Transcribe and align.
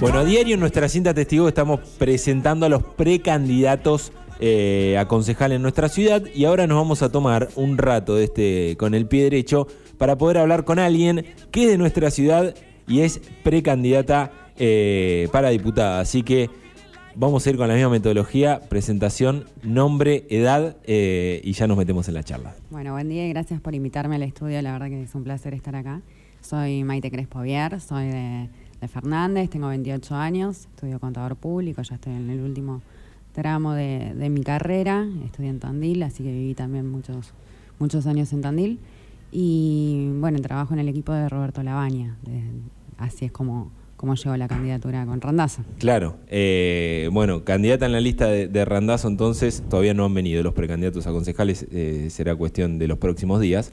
Bueno, 0.00 0.20
a 0.20 0.24
diario 0.24 0.54
en 0.54 0.60
nuestra 0.60 0.88
cinta 0.88 1.12
testigo 1.12 1.48
estamos 1.48 1.80
presentando 1.98 2.66
a 2.66 2.68
los 2.68 2.84
precandidatos 2.84 4.12
eh, 4.38 4.96
a 4.96 5.08
concejal 5.08 5.50
en 5.50 5.60
nuestra 5.60 5.88
ciudad 5.88 6.22
y 6.32 6.44
ahora 6.44 6.68
nos 6.68 6.78
vamos 6.78 7.02
a 7.02 7.10
tomar 7.10 7.48
un 7.56 7.76
rato 7.78 8.14
de 8.14 8.22
este 8.22 8.76
con 8.78 8.94
el 8.94 9.08
pie 9.08 9.24
derecho 9.24 9.66
para 9.98 10.16
poder 10.16 10.38
hablar 10.38 10.64
con 10.64 10.78
alguien 10.78 11.26
que 11.50 11.64
es 11.64 11.70
de 11.70 11.78
nuestra 11.78 12.12
ciudad 12.12 12.54
y 12.86 13.00
es 13.00 13.20
precandidata 13.42 14.30
eh, 14.56 15.28
para 15.32 15.48
diputada. 15.48 15.98
Así 15.98 16.22
que 16.22 16.48
vamos 17.16 17.44
a 17.44 17.50
ir 17.50 17.56
con 17.56 17.66
la 17.66 17.74
misma 17.74 17.90
metodología, 17.90 18.60
presentación, 18.68 19.46
nombre, 19.64 20.26
edad 20.30 20.76
eh, 20.84 21.40
y 21.42 21.54
ya 21.54 21.66
nos 21.66 21.76
metemos 21.76 22.06
en 22.06 22.14
la 22.14 22.22
charla. 22.22 22.54
Bueno, 22.70 22.92
buen 22.92 23.08
día 23.08 23.26
y 23.26 23.30
gracias 23.30 23.60
por 23.60 23.74
invitarme 23.74 24.14
al 24.14 24.22
estudio. 24.22 24.62
La 24.62 24.70
verdad 24.70 24.90
que 24.90 25.02
es 25.02 25.14
un 25.16 25.24
placer 25.24 25.54
estar 25.54 25.74
acá. 25.74 26.02
Soy 26.40 26.84
Maite 26.84 27.10
Crespo 27.10 27.40
Vier, 27.40 27.80
soy 27.80 28.06
de 28.06 28.48
de 28.80 28.88
Fernández, 28.88 29.50
tengo 29.50 29.68
28 29.68 30.14
años, 30.14 30.68
estudio 30.74 31.00
contador 31.00 31.36
público, 31.36 31.82
ya 31.82 31.96
estoy 31.96 32.14
en 32.14 32.30
el 32.30 32.40
último 32.40 32.82
tramo 33.32 33.74
de, 33.74 34.28
mi 34.30 34.42
carrera, 34.42 35.06
estudié 35.24 35.50
en 35.50 35.60
Tandil, 35.60 36.02
así 36.02 36.22
que 36.22 36.32
viví 36.32 36.54
también 36.54 36.88
muchos, 36.88 37.32
muchos 37.78 38.06
años 38.06 38.32
en 38.32 38.42
Tandil. 38.42 38.78
Y 39.30 40.10
bueno, 40.14 40.40
trabajo 40.40 40.74
en 40.74 40.80
el 40.80 40.88
equipo 40.88 41.12
de 41.12 41.28
Roberto 41.28 41.62
Labaña, 41.62 42.16
así 42.96 43.26
es 43.26 43.32
como, 43.32 43.70
como 43.96 44.14
llegó 44.14 44.36
la 44.36 44.48
candidatura 44.48 45.04
con 45.06 45.20
Randazo. 45.20 45.62
Claro, 45.78 46.16
eh, 46.28 47.10
bueno, 47.12 47.44
candidata 47.44 47.86
en 47.86 47.92
la 47.92 48.00
lista 48.00 48.26
de, 48.26 48.48
de, 48.48 48.64
Randazo 48.64 49.08
entonces, 49.08 49.62
todavía 49.68 49.94
no 49.94 50.04
han 50.04 50.14
venido 50.14 50.42
los 50.42 50.54
precandidatos 50.54 51.06
a 51.06 51.12
concejales, 51.12 51.66
eh, 51.70 52.08
será 52.10 52.34
cuestión 52.34 52.78
de 52.78 52.88
los 52.88 52.98
próximos 52.98 53.40
días. 53.40 53.72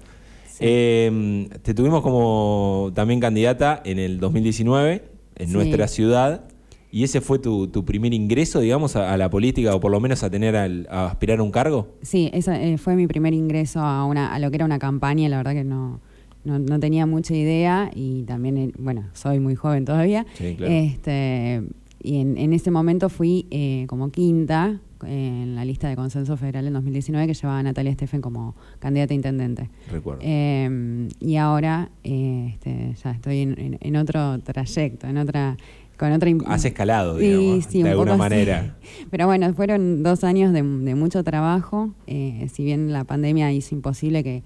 Em, 0.59 1.49
te 1.49 1.73
tuvimos 1.73 2.01
como 2.01 2.91
también 2.93 3.19
candidata 3.19 3.81
en 3.85 3.99
el 3.99 4.19
2019 4.19 5.03
en 5.35 5.53
nuestra 5.53 5.87
ciudad. 5.87 6.45
¿Y 6.91 7.03
ese 7.03 7.19
fue 7.19 7.39
tu, 7.39 7.69
primer 7.85 8.13
ingreso, 8.13 8.61
digamos, 8.61 8.95
a, 8.95 9.17
la 9.17 9.29
política 9.29 9.75
o 9.75 9.81
por 9.81 9.91
lo 9.91 9.99
menos 9.99 10.23
a 10.23 10.29
tener 10.29 10.55
a 10.55 11.07
aspirar 11.07 11.39
a 11.39 11.43
un 11.43 11.51
cargo? 11.51 11.89
Sí, 12.01 12.29
ese 12.33 12.73
eh, 12.73 12.77
fue 12.77 12.95
mi 12.95 13.05
primer 13.05 13.33
ingreso 13.33 13.81
a, 13.81 14.05
una, 14.05 14.33
a 14.33 14.39
lo 14.39 14.49
que 14.49 14.55
era 14.55 14.65
una 14.65 14.79
campaña. 14.79 15.27
La 15.27 15.37
verdad 15.37 15.53
que 15.53 15.65
no, 15.65 15.99
no, 16.45 16.79
tenía 16.79 17.05
mucha 17.05 17.35
idea 17.35 17.91
y 17.93 18.23
también, 18.23 18.57
eh, 18.57 18.71
bueno, 18.77 19.09
soy 19.11 19.41
muy 19.41 19.55
joven 19.55 19.83
todavía. 19.83 20.25
Sí, 20.35 20.55
claro. 20.55 20.71
Este, 20.73 21.63
y 22.01 22.21
en, 22.21 22.37
en 22.37 22.53
ese 22.53 22.71
momento 22.71 23.09
fui 23.09 23.47
eh, 23.51 23.85
como 23.89 24.09
quinta 24.11 24.79
en 25.07 25.55
la 25.55 25.65
lista 25.65 25.89
de 25.89 25.95
consenso 25.95 26.37
federal 26.37 26.67
en 26.67 26.73
2019 26.73 27.27
que 27.27 27.33
llevaba 27.33 27.59
a 27.59 27.63
Natalia 27.63 27.93
Steffen 27.93 28.21
como 28.21 28.55
candidata 28.79 29.13
a 29.13 29.15
intendente. 29.15 29.69
Recuerdo. 29.91 30.21
Em, 30.23 31.09
y 31.19 31.37
ahora 31.37 31.89
eh, 32.03 32.49
este, 32.53 32.95
ya 33.01 33.11
estoy 33.11 33.41
en, 33.79 33.95
otro 33.95 34.39
trayecto, 34.39 35.07
en 35.07 35.17
otra 35.17 35.57
con 35.97 36.11
otra 36.11 36.29
Has 36.47 36.65
escalado, 36.65 37.17
digamos, 37.17 37.71
de 37.71 37.89
alguna 37.89 38.17
manera. 38.17 38.75
Pero 39.09 39.27
bueno, 39.27 39.53
fueron 39.53 40.03
dos 40.03 40.25
años 40.25 40.51
de, 40.51 40.61
mucho 40.63 41.23
trabajo. 41.23 41.93
Eh, 42.05 42.47
si 42.51 42.65
bien 42.65 42.91
la 42.91 43.05
pandemia 43.05 43.51
hizo 43.53 43.75
imposible 43.75 44.23
que, 44.23 44.43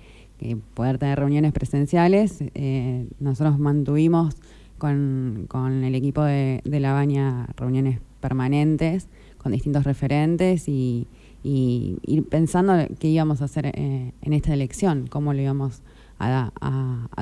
poder 0.74 1.00
tener 1.00 1.20
reuniones 1.20 1.52
presenciales, 1.52 2.44
eh, 2.54 3.08
nosotros 3.20 3.60
mantuvimos 3.60 4.36
con, 4.78 5.46
con 5.50 5.84
el 5.84 5.96
equipo 5.96 6.24
de, 6.24 6.62
de 6.64 6.80
La 6.80 6.94
Baña 6.94 7.48
reuniones 7.58 8.00
permanentes 8.22 9.10
con 9.50 9.54
distintos 9.54 9.84
referentes 9.84 10.68
y, 10.68 11.08
y, 11.44 12.22
pensando 12.30 12.74
qué 13.00 13.08
íbamos 13.08 13.42
a 13.42 13.46
hacer 13.46 13.66
eh, 13.66 14.14
en 14.22 14.34
esta 14.34 14.54
elección, 14.54 15.08
cómo 15.08 15.34
lo 15.34 15.42
íbamos 15.42 15.82
a, 16.20 16.52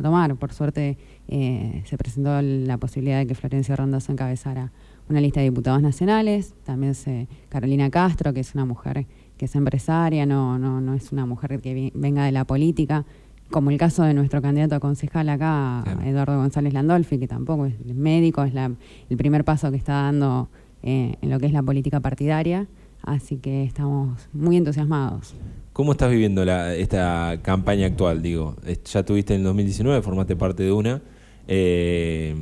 tomar. 0.01 0.35
Por 0.35 0.53
suerte 0.53 0.97
eh, 1.29 1.83
se 1.85 1.97
presentó 1.97 2.41
la 2.41 2.77
posibilidad 2.77 3.19
de 3.19 3.27
que 3.27 3.35
Florencia 3.35 3.75
Rondazo 3.75 4.11
encabezara 4.11 4.71
una 5.09 5.21
lista 5.21 5.39
de 5.39 5.45
diputados 5.45 5.81
nacionales, 5.81 6.53
también 6.65 6.95
se, 6.95 7.29
Carolina 7.47 7.89
Castro, 7.89 8.33
que 8.33 8.41
es 8.41 8.53
una 8.53 8.65
mujer 8.65 9.05
que 9.37 9.45
es 9.45 9.55
empresaria, 9.55 10.25
no, 10.25 10.59
no, 10.59 10.81
no 10.81 10.93
es 10.95 11.13
una 11.13 11.25
mujer 11.25 11.61
que 11.61 11.91
venga 11.95 12.25
de 12.25 12.33
la 12.33 12.43
política, 12.43 13.05
como 13.49 13.71
el 13.71 13.77
caso 13.77 14.03
de 14.03 14.13
nuestro 14.13 14.41
candidato 14.41 14.75
a 14.75 14.79
concejal 14.81 15.29
acá, 15.29 15.83
Eduardo 16.03 16.35
González 16.37 16.73
Landolfi, 16.73 17.19
que 17.19 17.27
tampoco 17.27 17.67
es 17.67 17.85
médico, 17.85 18.43
es 18.43 18.53
la, 18.53 18.71
el 19.09 19.17
primer 19.17 19.45
paso 19.45 19.71
que 19.71 19.77
está 19.77 19.93
dando 19.93 20.49
eh, 20.83 21.15
en 21.21 21.29
lo 21.29 21.39
que 21.39 21.45
es 21.45 21.53
la 21.53 21.63
política 21.63 21.99
partidaria, 21.99 22.67
así 23.03 23.37
que 23.37 23.63
estamos 23.63 24.29
muy 24.33 24.57
entusiasmados. 24.57 25.33
¿Cómo 25.73 25.91
estás 25.91 26.09
viviendo 26.09 26.43
esta 26.43 27.39
campaña 27.43 27.85
actual? 27.85 28.21
Digo, 28.21 28.55
ya 28.85 29.03
tuviste 29.03 29.35
en 29.35 29.41
el 29.41 29.45
2019, 29.45 30.01
formaste 30.01 30.35
parte 30.35 30.63
de 30.63 30.71
una, 30.71 31.01
eh, 31.47 32.35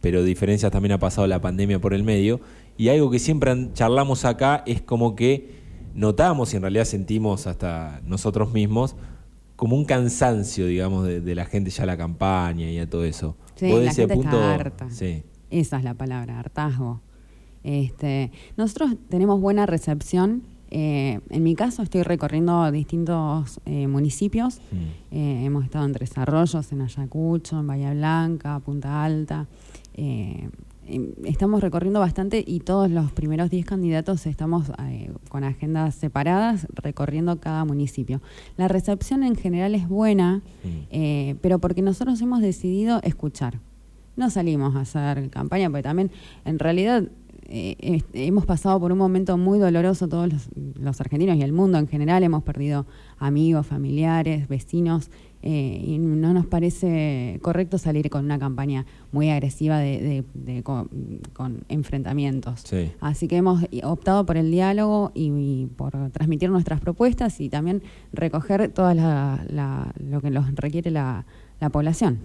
pero 0.00 0.24
diferencias 0.24 0.72
también 0.72 0.92
ha 0.92 0.98
pasado 0.98 1.26
la 1.26 1.40
pandemia 1.40 1.80
por 1.80 1.94
el 1.94 2.02
medio, 2.02 2.40
y 2.78 2.88
algo 2.88 3.10
que 3.10 3.18
siempre 3.18 3.68
charlamos 3.74 4.24
acá 4.24 4.62
es 4.66 4.80
como 4.80 5.14
que 5.14 5.62
notamos 5.94 6.52
y 6.52 6.56
en 6.56 6.62
realidad 6.62 6.84
sentimos 6.84 7.46
hasta 7.46 8.00
nosotros 8.06 8.52
mismos 8.52 8.96
como 9.56 9.76
un 9.76 9.84
cansancio, 9.84 10.66
digamos, 10.66 11.06
de, 11.06 11.34
la 11.34 11.44
gente 11.44 11.70
ya 11.70 11.84
a 11.84 11.86
la 11.86 11.96
campaña 11.96 12.68
y 12.70 12.78
a 12.78 12.88
todo 12.88 13.04
eso. 13.04 13.36
Sí, 13.54 13.68
la 13.70 13.92
gente 13.92 14.14
está 14.14 14.54
harta. 14.54 14.90
Sí. 14.90 15.22
Esa 15.50 15.76
es 15.78 15.84
la 15.84 15.94
palabra, 15.94 16.40
hartazgo. 16.40 17.00
Este, 17.64 18.30
nosotros 18.56 18.96
tenemos 19.08 19.40
buena 19.40 19.66
recepción. 19.66 20.42
Eh, 20.74 21.20
en 21.28 21.42
mi 21.42 21.54
caso 21.54 21.82
estoy 21.82 22.02
recorriendo 22.02 22.70
distintos 22.70 23.60
eh, 23.66 23.86
municipios. 23.86 24.60
Mm. 24.70 24.76
Eh, 25.14 25.44
hemos 25.44 25.64
estado 25.64 25.84
en 25.84 25.92
Tres 25.92 26.16
Arroyos, 26.16 26.72
en 26.72 26.80
Ayacucho, 26.80 27.60
en 27.60 27.66
Bahía 27.66 27.92
Blanca, 27.92 28.58
Punta 28.60 29.04
Alta. 29.04 29.46
estamos 31.24 31.60
recorriendo 31.60 32.00
bastante 32.00 32.42
y 32.44 32.60
todos 32.60 32.90
los 32.90 33.12
primeros 33.12 33.50
10 33.50 33.66
candidatos 33.66 34.26
estamos 34.26 34.72
con 35.28 35.44
agendas 35.44 35.94
separadas 35.94 36.66
recorriendo 36.72 37.38
cada 37.38 37.64
municipio. 37.66 38.22
La 38.56 38.66
recepción 38.66 39.22
en 39.22 39.36
general 39.36 39.74
es 39.74 39.86
buena, 39.86 40.42
mm. 40.64 41.36
pero 41.42 41.58
porque 41.58 41.82
nosotros 41.82 42.20
hemos 42.22 42.40
decidido 42.40 43.00
escuchar. 43.02 43.60
No 44.16 44.28
salimos 44.28 44.76
a 44.76 44.80
hacer 44.80 45.30
campaña, 45.30 45.70
porque 45.70 45.82
también 45.82 46.10
en 46.44 46.58
realidad 46.58 47.04
eh, 47.48 48.02
hemos 48.12 48.46
pasado 48.46 48.78
por 48.80 48.92
un 48.92 48.98
momento 48.98 49.36
muy 49.36 49.58
doloroso 49.58 50.08
todos 50.08 50.28
los, 50.76 51.00
argentinos 51.00 51.36
y 51.36 51.42
el 51.42 51.52
mundo 51.52 51.78
en 51.78 51.88
general. 51.88 52.22
Hemos 52.22 52.42
perdido 52.42 52.86
amigos, 53.18 53.66
familiares, 53.66 54.48
vecinos 54.48 55.10
eh, 55.42 55.82
y 55.84 55.98
no 55.98 56.32
nos 56.32 56.46
parece 56.46 57.38
correcto 57.42 57.78
salir 57.78 58.08
con 58.10 58.24
una 58.24 58.38
campaña 58.38 58.86
muy 59.10 59.30
agresiva 59.30 59.78
de, 59.78 60.24
con, 60.62 61.64
enfrentamientos. 61.68 62.64
Así 63.00 63.28
que 63.28 63.36
hemos 63.36 63.64
optado 63.82 64.24
por 64.24 64.36
el 64.36 64.50
diálogo 64.50 65.10
y, 65.14 65.66
por 65.76 66.10
transmitir 66.10 66.50
nuestras 66.50 66.80
propuestas 66.80 67.40
y 67.40 67.48
también 67.48 67.82
recoger 68.12 68.68
todo 68.70 68.94
lo 68.94 70.20
que 70.20 70.30
nos 70.30 70.54
requiere 70.54 70.90
la 70.90 71.24
población. 71.72 72.18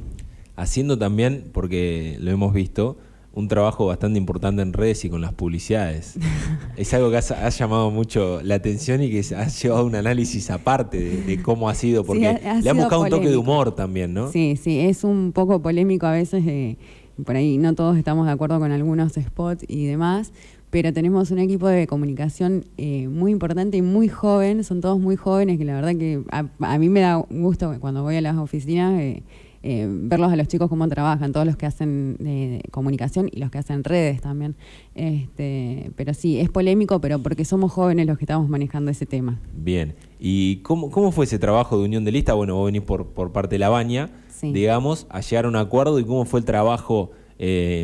Haciendo 0.57 0.97
también, 0.97 1.43
porque 1.53 2.17
lo 2.19 2.31
hemos 2.31 2.51
visto, 2.51 2.97
un 3.37 3.47
trabajo 3.47 3.85
bastante 3.85 4.17
importante 4.17 4.63
en 4.63 4.73
redes 4.73 5.05
y 5.05 5.11
con 5.11 5.21
las 5.21 5.31
publicidades. 5.31 6.15
es 6.75 6.91
algo 6.95 7.11
que 7.11 7.17
ha, 7.17 7.49
llamado 7.49 7.91
mucho 7.91 8.41
la 8.41 8.55
atención 8.55 9.03
y 9.03 9.11
que 9.11 9.19
ha 9.35 9.47
llevado 9.47 9.85
un 9.85 9.93
análisis 9.93 10.49
aparte 10.49 10.99
de, 10.99 11.41
cómo 11.43 11.69
ha 11.69 11.75
sido, 11.75 12.03
porque 12.05 12.39
le 12.63 12.69
han 12.69 12.77
buscado 12.77 13.03
un 13.03 13.09
toque 13.09 13.29
de 13.29 13.37
humor 13.37 13.75
también, 13.75 14.15
¿no? 14.15 14.31
Sí, 14.31 14.57
sí, 14.59 14.79
es 14.79 15.03
un 15.03 15.33
poco 15.33 15.61
polémico 15.61 16.07
a 16.07 16.13
veces, 16.13 16.43
eh, 16.47 16.77
por 17.23 17.35
ahí 17.35 17.59
no 17.59 17.75
todos 17.75 17.95
estamos 17.95 18.25
de 18.25 18.31
acuerdo 18.31 18.59
con 18.59 18.71
algunos 18.71 19.13
spots 19.13 19.65
y 19.67 19.85
demás, 19.85 20.33
pero 20.71 20.91
tenemos 20.91 21.29
un 21.29 21.37
equipo 21.37 21.67
de 21.67 21.85
comunicación 21.85 22.65
eh, 22.77 23.07
muy 23.07 23.31
importante 23.31 23.77
y 23.77 23.83
muy 23.83 24.09
joven, 24.09 24.63
son 24.63 24.81
todos 24.81 24.99
muy 24.99 25.15
jóvenes, 25.15 25.59
que 25.59 25.65
la 25.65 25.75
verdad 25.75 25.95
que 25.95 26.23
a, 26.31 26.77
mí 26.79 26.89
me 26.89 27.01
da 27.01 27.17
gusto 27.29 27.71
cuando 27.79 28.01
voy 28.01 28.15
a 28.15 28.21
las 28.21 28.37
oficinas. 28.37 28.99
Eh, 28.99 29.21
eh, 29.63 29.87
verlos 29.89 30.31
a 30.31 30.35
los 30.35 30.47
chicos 30.47 30.69
cómo 30.69 30.87
trabajan, 30.87 31.31
todos 31.31 31.45
los 31.45 31.55
que 31.55 31.65
hacen 31.65 32.17
eh, 32.25 32.61
comunicación 32.71 33.29
y 33.31 33.39
los 33.39 33.49
que 33.51 33.57
hacen 33.57 33.83
redes 33.83 34.21
también. 34.21 34.55
Este, 34.95 35.91
pero 35.95 36.13
sí, 36.13 36.39
es 36.39 36.49
polémico, 36.49 37.01
pero 37.01 37.19
porque 37.19 37.45
somos 37.45 37.71
jóvenes 37.71 38.05
los 38.07 38.17
que 38.17 38.25
estamos 38.25 38.49
manejando 38.49 38.91
ese 38.91 39.05
tema. 39.05 39.39
Bien, 39.55 39.95
¿y 40.19 40.57
cómo, 40.57 40.91
cómo 40.91 41.11
fue 41.11 41.25
ese 41.25 41.39
trabajo 41.39 41.77
de 41.77 41.85
unión 41.85 42.05
de 42.05 42.11
lista? 42.11 42.33
Bueno, 42.33 42.55
vos 42.55 42.65
venís 42.65 42.83
por, 42.83 43.07
por 43.07 43.31
parte 43.31 43.55
de 43.55 43.59
la 43.59 43.69
baña, 43.69 44.09
digamos, 44.41 45.07
a 45.09 45.21
llegar 45.21 45.45
a 45.45 45.47
un 45.47 45.55
acuerdo 45.55 45.99
y 45.99 46.05
cómo 46.05 46.25
fue 46.25 46.39
el 46.39 46.45
trabajo 46.45 47.11
eh, 47.39 47.83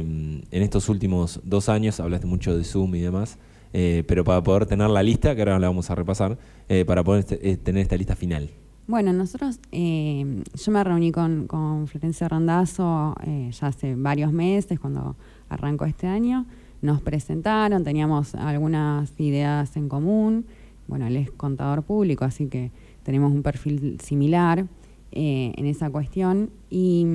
en 0.51 0.63
estos 0.63 0.89
últimos 0.89 1.41
dos 1.43 1.69
años, 1.69 1.99
hablaste 1.99 2.27
mucho 2.27 2.55
de 2.57 2.63
Zoom 2.63 2.95
y 2.95 3.01
demás. 3.01 3.37
pero 3.71 4.23
para 4.23 4.43
poder 4.43 4.67
tener 4.67 4.89
la 4.89 5.01
lista, 5.01 5.35
que 5.35 5.41
ahora 5.41 5.57
la 5.57 5.67
vamos 5.67 5.89
a 5.89 5.95
repasar, 5.95 6.37
para 6.85 7.03
poder 7.03 7.23
tener 7.23 7.81
esta 7.81 7.97
lista 7.97 8.15
final. 8.15 8.51
Bueno, 8.85 9.13
nosotros, 9.13 9.61
eh, 9.71 10.43
yo 10.53 10.71
me 10.73 10.83
reuní 10.83 11.13
con, 11.13 11.47
con 11.47 11.87
Florencia 11.87 12.27
Randazo 12.27 13.15
eh, 13.25 13.49
ya 13.57 13.67
hace 13.67 13.95
varios 13.95 14.33
meses, 14.33 14.77
cuando 14.77 15.15
arrancó 15.47 15.85
este 15.85 16.05
año. 16.05 16.45
Nos 16.81 17.01
presentaron, 17.01 17.85
teníamos 17.85 18.35
algunas 18.35 19.17
ideas 19.21 19.77
en 19.77 19.87
común. 19.87 20.45
Bueno, 20.87 21.07
él 21.07 21.15
es 21.15 21.31
contador 21.31 21.83
público, 21.83 22.25
así 22.25 22.47
que 22.47 22.71
tenemos 23.03 23.31
un 23.31 23.41
perfil 23.41 24.01
similar 24.01 24.67
eh, 25.13 25.53
en 25.55 25.65
esa 25.65 25.89
cuestión. 25.89 26.49
Y, 26.69 27.05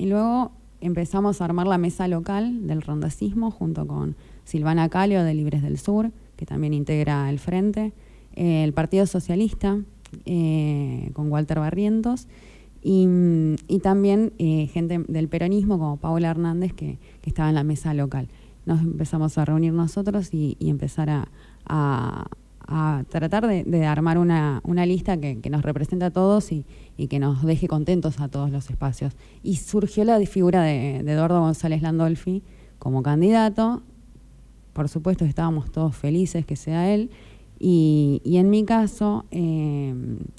luego 0.00 0.52
empezamos 0.82 1.40
a 1.40 1.46
armar 1.46 1.66
la 1.66 1.78
mesa 1.78 2.08
local 2.08 2.66
del 2.66 2.82
rondacismo 2.82 3.50
junto 3.50 3.86
con 3.86 4.16
Silvana 4.44 4.90
Calio 4.90 5.24
de 5.24 5.32
Libres 5.32 5.62
del 5.62 5.78
Sur, 5.78 6.10
que 6.36 6.44
también 6.44 6.74
integra 6.74 7.30
el 7.30 7.38
Frente, 7.38 7.94
eh, 8.34 8.64
el 8.64 8.74
Partido 8.74 9.06
Socialista 9.06 9.78
eh, 10.24 11.10
con 11.12 11.30
Walter 11.30 11.58
Barrientos 11.58 12.28
y, 12.82 13.78
también 13.82 14.32
eh, 14.38 14.68
gente 14.72 15.04
del 15.06 15.28
peronismo 15.28 15.78
como 15.78 15.96
Paula 15.98 16.30
Hernández 16.30 16.72
que, 16.72 16.98
estaba 17.24 17.48
en 17.48 17.54
la 17.54 17.64
mesa 17.64 17.94
local. 17.94 18.28
Nos 18.66 18.80
empezamos 18.80 19.36
a 19.38 19.44
reunir 19.44 19.72
nosotros 19.72 20.32
y, 20.32 20.56
empezar 20.60 21.10
a, 21.66 22.26
tratar 23.08 23.46
de, 23.46 23.86
armar 23.86 24.18
una, 24.18 24.62
lista 24.86 25.18
que, 25.18 25.50
nos 25.50 25.62
represente 25.62 26.04
a 26.04 26.10
todos 26.10 26.52
y, 26.52 26.64
que 27.08 27.18
nos 27.18 27.42
deje 27.44 27.68
contentos 27.68 28.20
a 28.20 28.28
todos 28.28 28.50
los 28.50 28.70
espacios. 28.70 29.14
Y 29.42 29.56
surgió 29.56 30.04
la 30.04 30.18
figura 30.26 30.62
de 30.62 30.98
Eduardo 30.98 31.40
González 31.40 31.82
Landolfi 31.82 32.42
como 32.78 33.02
candidato. 33.02 33.82
Por 34.72 34.88
supuesto 34.88 35.24
estábamos 35.24 35.70
todos 35.70 35.96
felices 35.96 36.46
que 36.46 36.56
sea 36.56 36.94
él 36.94 37.10
y, 37.62 38.38
en 38.38 38.48
mi 38.48 38.64
caso, 38.64 39.26
eh, 39.30 39.94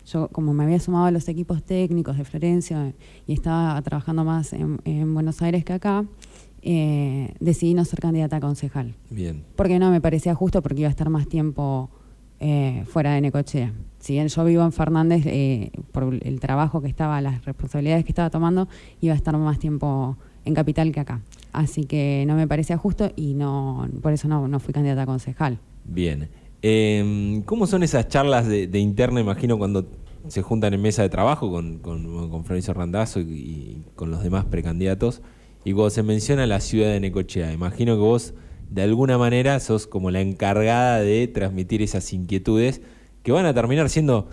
yo 0.07 0.29
como 0.29 0.55
me 0.55 0.63
había 0.63 0.79
sumado 0.79 1.05
a 1.05 1.11
los 1.11 1.29
equipos 1.29 1.61
técnicos 1.61 2.17
de 2.17 2.25
Florencia 2.25 2.95
y 3.27 3.33
estaba 3.33 3.79
trabajando 3.83 4.25
más 4.25 4.53
en, 4.53 5.13
Buenos 5.13 5.39
Aires 5.43 5.63
que 5.63 5.73
acá, 5.73 6.03
eh, 6.63 7.31
decidí 7.39 7.75
no 7.75 7.85
ser 7.85 7.99
candidata 7.99 8.37
a 8.37 8.39
concejal. 8.39 8.95
Bien. 9.11 9.43
Porque 9.55 9.77
no 9.77 9.91
me 9.91 10.01
parecía 10.01 10.33
justo 10.33 10.63
porque 10.63 10.79
iba 10.79 10.87
a 10.87 10.89
estar 10.89 11.11
más 11.11 11.27
tiempo 11.27 11.91
eh, 12.39 12.85
fuera 12.87 13.13
de 13.13 13.21
Necochea. 13.21 13.71
Si 13.99 14.13
bien 14.13 14.27
yo 14.27 14.43
vivo 14.43 14.63
en 14.63 14.71
Fernández, 14.71 15.23
por 15.91 16.15
el 16.15 16.39
trabajo 16.39 16.81
que 16.81 16.87
estaba, 16.87 17.21
las 17.21 17.45
responsabilidades 17.45 18.03
que 18.03 18.11
estaba 18.13 18.31
tomando, 18.31 18.67
iba 18.99 19.13
a 19.13 19.17
estar 19.17 19.37
más 19.37 19.59
tiempo 19.59 20.17
en 20.43 20.55
Capital 20.55 20.91
que 20.91 21.01
acá. 21.01 21.21
Así 21.53 21.83
que 21.83 22.23
no 22.25 22.33
me 22.33 22.47
parecía 22.47 22.77
justo 22.77 23.11
y 23.15 23.35
no 23.35 23.87
por 24.01 24.11
eso 24.11 24.27
no, 24.27 24.47
no 24.47 24.59
fui 24.59 24.73
candidata 24.73 25.03
a 25.03 25.05
concejal. 25.05 25.59
Bien. 25.85 26.40
Eh, 26.61 27.41
¿Cómo 27.45 27.67
son 27.67 27.83
esas 27.83 28.07
charlas 28.07 28.47
de, 28.47 28.79
interna, 28.79 29.19
imagino, 29.19 29.57
cuando 29.57 29.87
se 30.27 30.41
juntan 30.41 30.73
en 30.73 30.81
mesa 30.81 31.01
de 31.01 31.09
trabajo 31.09 31.49
con, 31.49 31.79
con, 31.79 32.29
con 32.29 32.45
Florencio 32.45 32.73
Randazzo 32.73 33.19
y, 33.19 33.83
con 33.95 34.11
los 34.11 34.23
demás 34.23 34.45
precandidatos? 34.45 35.21
Y 35.63 35.73
cuando 35.73 35.89
se 35.89 36.03
menciona 36.03 36.45
la 36.45 36.59
ciudad 36.59 36.91
de 36.91 36.99
Necochea, 36.99 37.53
imagino 37.53 37.95
que 37.95 38.01
vos 38.01 38.33
de 38.69 38.83
alguna 38.83 39.17
manera 39.17 39.59
sos 39.59 39.87
como 39.87 40.11
la 40.11 40.21
encargada 40.21 40.99
de 41.01 41.27
transmitir 41.27 41.81
esas 41.81 42.13
inquietudes 42.13 42.81
que 43.23 43.31
van 43.31 43.45
a 43.45 43.53
terminar 43.53 43.89
siendo, 43.89 44.29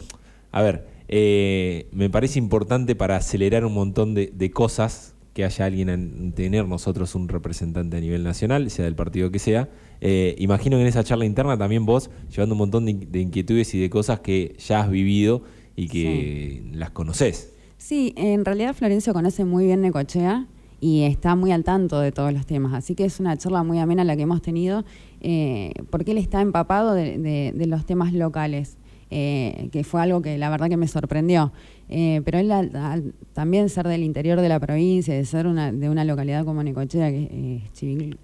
a 0.52 0.62
ver, 0.62 0.86
eh, 1.08 1.88
me 1.92 2.08
parece 2.08 2.38
importante 2.38 2.94
para 2.94 3.16
acelerar 3.16 3.64
un 3.64 3.74
montón 3.74 4.14
de, 4.14 4.32
de 4.34 4.50
cosas 4.50 5.14
que 5.38 5.44
haya 5.44 5.66
alguien 5.66 5.88
en 5.88 6.32
tener 6.32 6.66
nosotros 6.66 7.14
un 7.14 7.28
representante 7.28 7.96
a 7.96 8.00
nivel 8.00 8.24
nacional, 8.24 8.68
sea 8.72 8.86
del 8.86 8.96
partido 8.96 9.30
que 9.30 9.38
sea. 9.38 9.68
Eh, 10.00 10.34
imagino 10.40 10.76
que 10.76 10.80
en 10.80 10.88
esa 10.88 11.04
charla 11.04 11.26
interna 11.26 11.56
también 11.56 11.86
vos 11.86 12.10
llevando 12.28 12.56
un 12.56 12.58
montón 12.58 12.86
de, 12.86 13.20
inquietudes 13.20 13.72
y 13.72 13.78
de 13.78 13.88
cosas 13.88 14.18
que 14.18 14.56
ya 14.58 14.80
has 14.80 14.90
vivido 14.90 15.44
y 15.76 15.86
que 15.86 16.64
las 16.72 16.90
conoces. 16.90 17.54
Sí, 17.76 18.14
en 18.16 18.44
realidad 18.44 18.74
Florencio 18.74 19.12
conoce 19.12 19.44
muy 19.44 19.66
bien 19.66 19.80
Necochea 19.80 20.48
y 20.80 21.02
está 21.02 21.36
muy 21.36 21.52
al 21.52 21.62
tanto 21.62 22.00
de 22.00 22.10
todos 22.10 22.32
los 22.32 22.44
temas, 22.44 22.74
así 22.74 22.96
que 22.96 23.04
es 23.04 23.20
una 23.20 23.36
charla 23.36 23.62
muy 23.62 23.78
amena 23.78 24.02
la 24.02 24.16
que 24.16 24.22
hemos 24.22 24.42
tenido, 24.42 24.84
eh, 25.20 25.72
porque 25.90 26.10
él 26.10 26.18
está 26.18 26.40
empapado 26.40 26.94
de 26.94 27.64
los 27.68 27.86
temas 27.86 28.12
locales. 28.12 28.76
Eh, 29.10 29.70
que 29.72 29.84
fue 29.84 30.02
algo 30.02 30.20
que 30.20 30.36
la 30.36 30.50
verdad 30.50 30.68
que 30.68 30.76
me 30.76 30.86
sorprendió. 30.86 31.52
Eh, 31.88 32.20
pero 32.26 32.38
él 32.38 32.52
al, 32.52 33.14
también 33.32 33.70
ser 33.70 33.88
del 33.88 34.02
interior 34.02 34.40
de 34.42 34.48
la 34.50 34.60
provincia, 34.60 35.14
de 35.14 35.24
ser 35.24 35.46
una, 35.46 35.72
de 35.72 35.88
una 35.88 36.04
localidad 36.04 36.44
como 36.44 36.62
Necochea, 36.62 37.10
que 37.10 37.62
es 37.64 37.72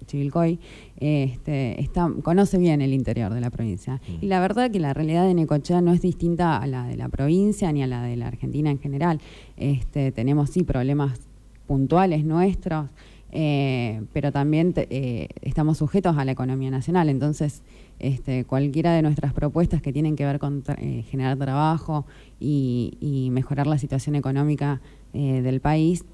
Chivilcoy, 0.05 0.59
este, 0.97 1.81
está, 1.81 2.11
conoce 2.21 2.59
bien 2.59 2.81
el 2.81 2.93
interior 2.93 3.33
de 3.33 3.41
la 3.41 3.49
provincia. 3.49 3.95
Mm. 4.07 4.25
Y 4.25 4.27
la 4.27 4.39
verdad 4.39 4.69
que 4.69 4.79
la 4.79 4.93
realidad 4.93 5.25
de 5.25 5.33
Necochea 5.33 5.81
no 5.81 5.91
es 5.91 6.01
distinta 6.01 6.57
a 6.57 6.67
la 6.67 6.85
de 6.85 6.97
la 6.97 7.09
provincia 7.09 7.71
ni 7.71 7.81
a 7.81 7.87
la 7.87 8.03
de 8.03 8.15
la 8.17 8.27
Argentina 8.27 8.69
en 8.69 8.79
general. 8.79 9.19
Este, 9.57 10.11
tenemos 10.11 10.51
sí 10.51 10.63
problemas 10.63 11.19
puntuales 11.65 12.23
nuestros. 12.23 12.89
Eh, 13.37 14.01
pero 14.13 14.31
también 14.31 14.73
estamos 15.41 15.79
sujetos 15.79 16.17
a 16.17 16.23
la 16.23 16.31
economía 16.31 16.71
nacional. 16.71 17.09
Entonces, 17.09 17.63
este, 17.99 18.45
cualquiera 18.45 18.93
de 18.93 19.01
nuestras 19.01 19.33
propuestas 19.33 19.81
que 19.81 19.93
tienen 19.93 20.15
que 20.15 20.25
ver 20.25 20.39
con 20.39 20.63
eh, 20.77 21.03
generar 21.09 21.37
trabajo 21.37 22.05
y, 22.39 23.29
mejorar 23.31 23.67
la 23.67 23.77
situación 23.77 24.15
económica 24.15 24.81
eh, 25.13 25.41
del 25.41 25.59
país 25.59 26.05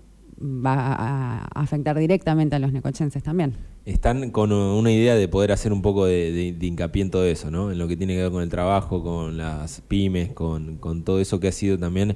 va 0.41 0.93
a, 0.93 1.45
afectar 1.53 1.97
directamente 1.97 2.55
a 2.55 2.59
los 2.59 2.71
necochenses 2.71 3.23
también. 3.23 3.53
Están 3.85 4.31
con 4.31 4.51
una 4.51 4.91
idea 4.91 5.15
de 5.15 5.27
poder 5.27 5.51
hacer 5.51 5.73
un 5.73 5.81
poco 5.81 6.05
de, 6.05 6.55
hincapié 6.59 7.01
en 7.03 7.11
todo 7.11 7.25
eso, 7.25 7.51
¿no? 7.51 7.71
En 7.71 7.77
lo 7.77 7.87
que 7.87 7.97
tiene 7.97 8.15
que 8.15 8.23
ver 8.23 8.31
con 8.31 8.43
el 8.43 8.49
trabajo, 8.49 9.03
con 9.03 9.37
las 9.37 9.81
pymes, 9.81 10.33
con, 10.33 10.79
todo 11.03 11.19
eso 11.19 11.39
que 11.39 11.47
ha 11.47 11.51
sido 11.51 11.77
también 11.77 12.15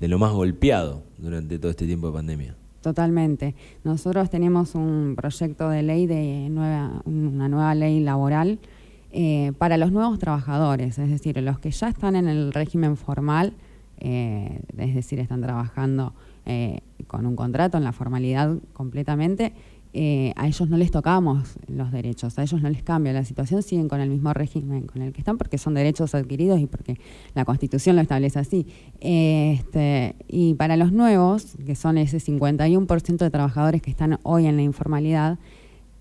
de 0.00 0.08
lo 0.08 0.18
más 0.18 0.32
golpeado 0.32 1.02
durante 1.18 1.58
todo 1.58 1.70
este 1.70 1.86
tiempo 1.86 2.08
de 2.08 2.12
pandemia. 2.12 2.56
Totalmente. 2.82 3.54
Nosotros 3.84 4.30
tenemos 4.30 4.74
un 4.74 5.14
proyecto 5.16 5.68
de 5.68 5.82
ley 5.82 6.06
de 6.06 6.48
nueva, 6.50 7.02
una 7.04 7.48
nueva 7.48 7.74
ley 7.74 8.00
laboral 8.00 8.58
eh, 9.10 9.52
para 9.58 9.78
los 9.78 9.90
nuevos 9.90 10.18
trabajadores, 10.18 10.98
es 10.98 11.10
decir, 11.10 11.40
los 11.42 11.58
que 11.58 11.70
ya 11.70 11.88
están 11.88 12.14
en 12.14 12.28
el 12.28 12.52
régimen 12.52 12.96
formal, 12.96 13.54
eh, 13.98 14.60
es 14.76 14.94
decir, 14.94 15.18
están 15.18 15.40
trabajando 15.40 16.14
eh, 16.44 16.80
con 17.06 17.24
un 17.24 17.34
contrato 17.34 17.78
en 17.78 17.84
la 17.84 17.92
formalidad 17.92 18.56
completamente, 18.72 19.54
a 20.36 20.46
ellos 20.46 20.68
no 20.68 20.76
les 20.76 20.92
tocamos 20.92 21.56
los 21.66 21.90
derechos, 21.90 22.38
a 22.38 22.42
ellos 22.42 22.62
no 22.62 22.68
les 22.68 22.84
cambia 22.84 23.12
la 23.12 23.24
situación, 23.24 23.62
siguen 23.62 23.88
con 23.88 24.00
el 24.00 24.10
mismo 24.10 24.32
régimen 24.32 24.86
con 24.86 25.02
el 25.02 25.12
que 25.12 25.22
están 25.22 25.38
porque 25.38 25.58
son 25.58 25.74
derechos 25.74 26.14
adquiridos 26.14 26.60
y 26.60 26.66
porque 26.66 27.00
la 27.34 27.44
Constitución 27.44 27.96
lo 27.96 28.02
establece 28.02 28.38
así. 28.38 28.66
Este, 29.00 30.14
y 30.28 30.54
para 30.54 30.76
los 30.76 30.92
nuevos, 30.92 31.56
que 31.66 31.74
son 31.74 31.98
ese 31.98 32.18
51% 32.18 33.16
de 33.16 33.30
trabajadores 33.30 33.82
que 33.82 33.90
están 33.90 34.20
hoy 34.22 34.46
en 34.46 34.54
la 34.54 34.62
informalidad, 34.62 35.38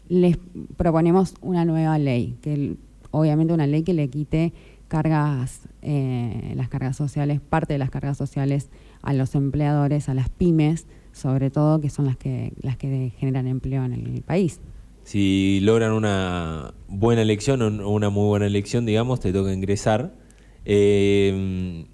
les 0.10 0.38
proponemos 0.76 1.34
una 1.42 1.66
nueva 1.66 1.98
ley 1.98 2.38
que 2.42 2.78
obviamente 3.12 3.54
una 3.54 3.68
ley 3.68 3.84
que 3.84 3.94
le 3.94 4.10
quite 4.10 4.54
cargas, 4.88 5.68
eh, 5.82 6.54
las 6.56 6.70
cargas 6.70 6.96
sociales, 6.96 7.42
parte 7.42 7.74
de 7.74 7.80
las 7.80 7.90
cargas 7.90 8.18
sociales 8.18 8.70
a 9.02 9.14
los 9.14 9.36
empleadores, 9.36 10.10
a 10.10 10.14
las 10.14 10.30
pymes, 10.30 10.88
sobre 11.12 11.50
todo, 11.50 11.82
que 11.82 11.90
son 11.90 12.06
las 12.06 12.18
que, 12.18 12.54
las 12.62 12.78
que 12.78 13.12
generan 13.18 13.48
empleo 13.48 13.84
en 13.84 13.94
el 13.94 14.22
país. 14.22 14.60
Si 15.04 15.60
logran 15.62 15.94
una 15.94 16.74
buena 16.88 17.22
elección 17.22 17.62
o 17.82 17.90
una 17.90 18.10
muy 18.10 18.28
buena 18.28 18.46
elección, 18.46 18.86
digamos, 18.86 19.20
te 19.20 19.32
toca 19.32 19.54
ingresar. 19.54 20.14
Eh, 20.66 21.86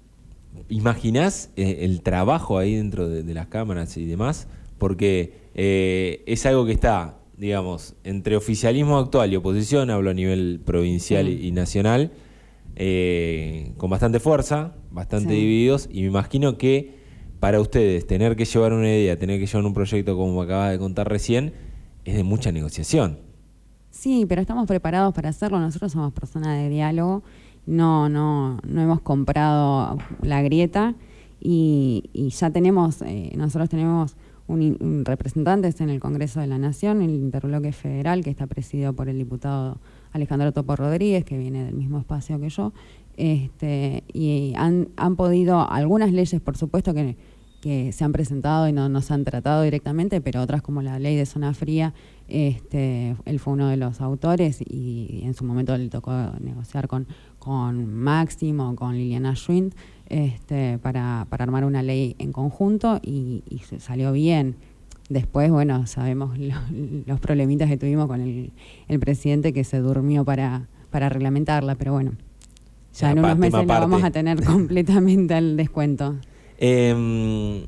¿Imaginás 0.68 1.50
eh, 1.56 1.78
el 1.82 2.02
trabajo 2.02 2.58
ahí 2.58 2.74
dentro 2.74 3.08
de, 3.08 3.34
las 3.34 3.46
cámaras 3.46 3.96
y 3.96 4.04
demás? 4.04 4.48
Porque 4.78 5.44
es 5.54 6.46
algo 6.46 6.66
que 6.66 6.72
está 6.72 7.18
digamos, 7.36 7.94
entre 8.04 8.36
oficialismo 8.36 8.98
actual 8.98 9.32
y 9.32 9.36
oposición, 9.36 9.90
hablo 9.90 10.10
a 10.10 10.14
nivel 10.14 10.60
provincial 10.64 11.28
y 11.28 11.50
nacional, 11.52 12.12
eh, 12.76 13.72
con 13.76 13.90
bastante 13.90 14.20
fuerza, 14.20 14.74
bastante 14.90 15.34
divididos, 15.34 15.88
y 15.92 16.02
me 16.02 16.08
imagino 16.08 16.58
que 16.58 16.98
para 17.40 17.60
ustedes 17.60 18.06
tener 18.06 18.36
que 18.36 18.44
llevar 18.44 18.72
una 18.72 18.88
idea, 18.88 19.18
tener 19.18 19.38
que 19.38 19.46
llevar 19.46 19.66
un 19.66 19.74
proyecto 19.74 20.16
como 20.16 20.42
acaba 20.42 20.70
de 20.70 20.78
contar 20.78 21.08
recién, 21.08 21.52
es 22.04 22.16
de 22.16 22.22
mucha 22.22 22.52
negociación. 22.52 23.18
Sí, 23.90 24.26
pero 24.28 24.40
estamos 24.40 24.66
preparados 24.66 25.14
para 25.14 25.28
hacerlo. 25.28 25.60
Nosotros 25.60 25.92
somos 25.92 26.12
personas 26.12 26.58
de 26.58 26.68
diálogo, 26.68 27.22
no, 27.66 28.08
no, 28.08 28.58
no 28.66 28.82
hemos 28.82 29.00
comprado 29.00 29.98
la 30.22 30.42
grieta 30.42 30.94
y, 31.40 32.30
ya 32.30 32.50
tenemos, 32.50 33.02
eh, 33.02 33.32
nosotros 33.36 33.68
tenemos 33.68 34.16
un, 34.46 35.04
representantes 35.04 35.80
en 35.80 35.90
el 35.90 36.00
Congreso 36.00 36.40
de 36.40 36.46
la 36.46 36.58
Nación, 36.58 37.02
el 37.02 37.10
Interbloque 37.10 37.72
Federal, 37.72 38.22
que 38.22 38.30
está 38.30 38.46
presidido 38.46 38.92
por 38.92 39.08
el 39.08 39.18
diputado 39.18 39.78
Alejandro 40.12 40.52
Topo 40.52 40.76
Rodríguez, 40.76 41.24
que 41.24 41.38
viene 41.38 41.64
del 41.64 41.74
mismo 41.74 41.98
espacio 41.98 42.40
que 42.40 42.48
yo, 42.48 42.72
este, 43.16 44.04
y 44.12 44.52
han, 44.56 44.88
han 44.96 45.16
podido, 45.16 45.68
algunas 45.70 46.12
leyes, 46.12 46.40
por 46.40 46.56
supuesto, 46.56 46.94
que, 46.94 47.16
que 47.64 47.92
se 47.92 48.04
han 48.04 48.12
presentado 48.12 48.68
y 48.68 48.72
no 48.72 48.90
nos 48.90 49.10
han 49.10 49.24
tratado 49.24 49.62
directamente, 49.62 50.20
pero 50.20 50.42
otras 50.42 50.60
como 50.60 50.82
la 50.82 50.98
ley 50.98 51.16
de 51.16 51.24
zona 51.24 51.54
fría, 51.54 51.94
este, 52.28 53.16
él 53.24 53.38
fue 53.38 53.54
uno 53.54 53.68
de 53.68 53.78
los 53.78 54.02
autores 54.02 54.60
y 54.60 55.20
en 55.22 55.32
su 55.32 55.44
momento 55.44 55.76
le 55.76 55.88
tocó 55.88 56.12
negociar 56.40 56.88
con, 56.88 57.06
con 57.38 57.86
Máximo, 57.86 58.76
con 58.76 58.94
Liliana 58.94 59.34
Schwind, 59.34 59.74
este, 60.08 60.78
para, 60.78 61.26
para 61.28 61.44
armar 61.44 61.64
una 61.64 61.82
ley 61.82 62.16
en 62.18 62.32
conjunto 62.32 63.00
y, 63.02 63.42
se 63.68 63.80
salió 63.80 64.12
bien. 64.12 64.56
Después, 65.08 65.50
bueno, 65.50 65.86
sabemos 65.86 66.38
los 67.06 67.20
problemitas 67.20 67.68
que 67.68 67.76
tuvimos 67.76 68.06
con 68.06 68.20
el, 68.20 68.52
el, 68.88 69.00
presidente 69.00 69.52
que 69.52 69.64
se 69.64 69.78
durmió 69.78 70.24
para, 70.24 70.68
para 70.90 71.08
reglamentarla, 71.08 71.74
pero 71.74 71.92
bueno, 71.92 72.12
ya 72.94 73.10
en 73.10 73.18
unos 73.18 73.36
meses 73.36 73.66
la 73.66 73.80
vamos 73.80 74.04
a 74.04 74.10
tener 74.10 74.42
completamente 74.44 75.34
al 75.34 75.56
descuento. 75.56 76.16
Em, 76.58 77.64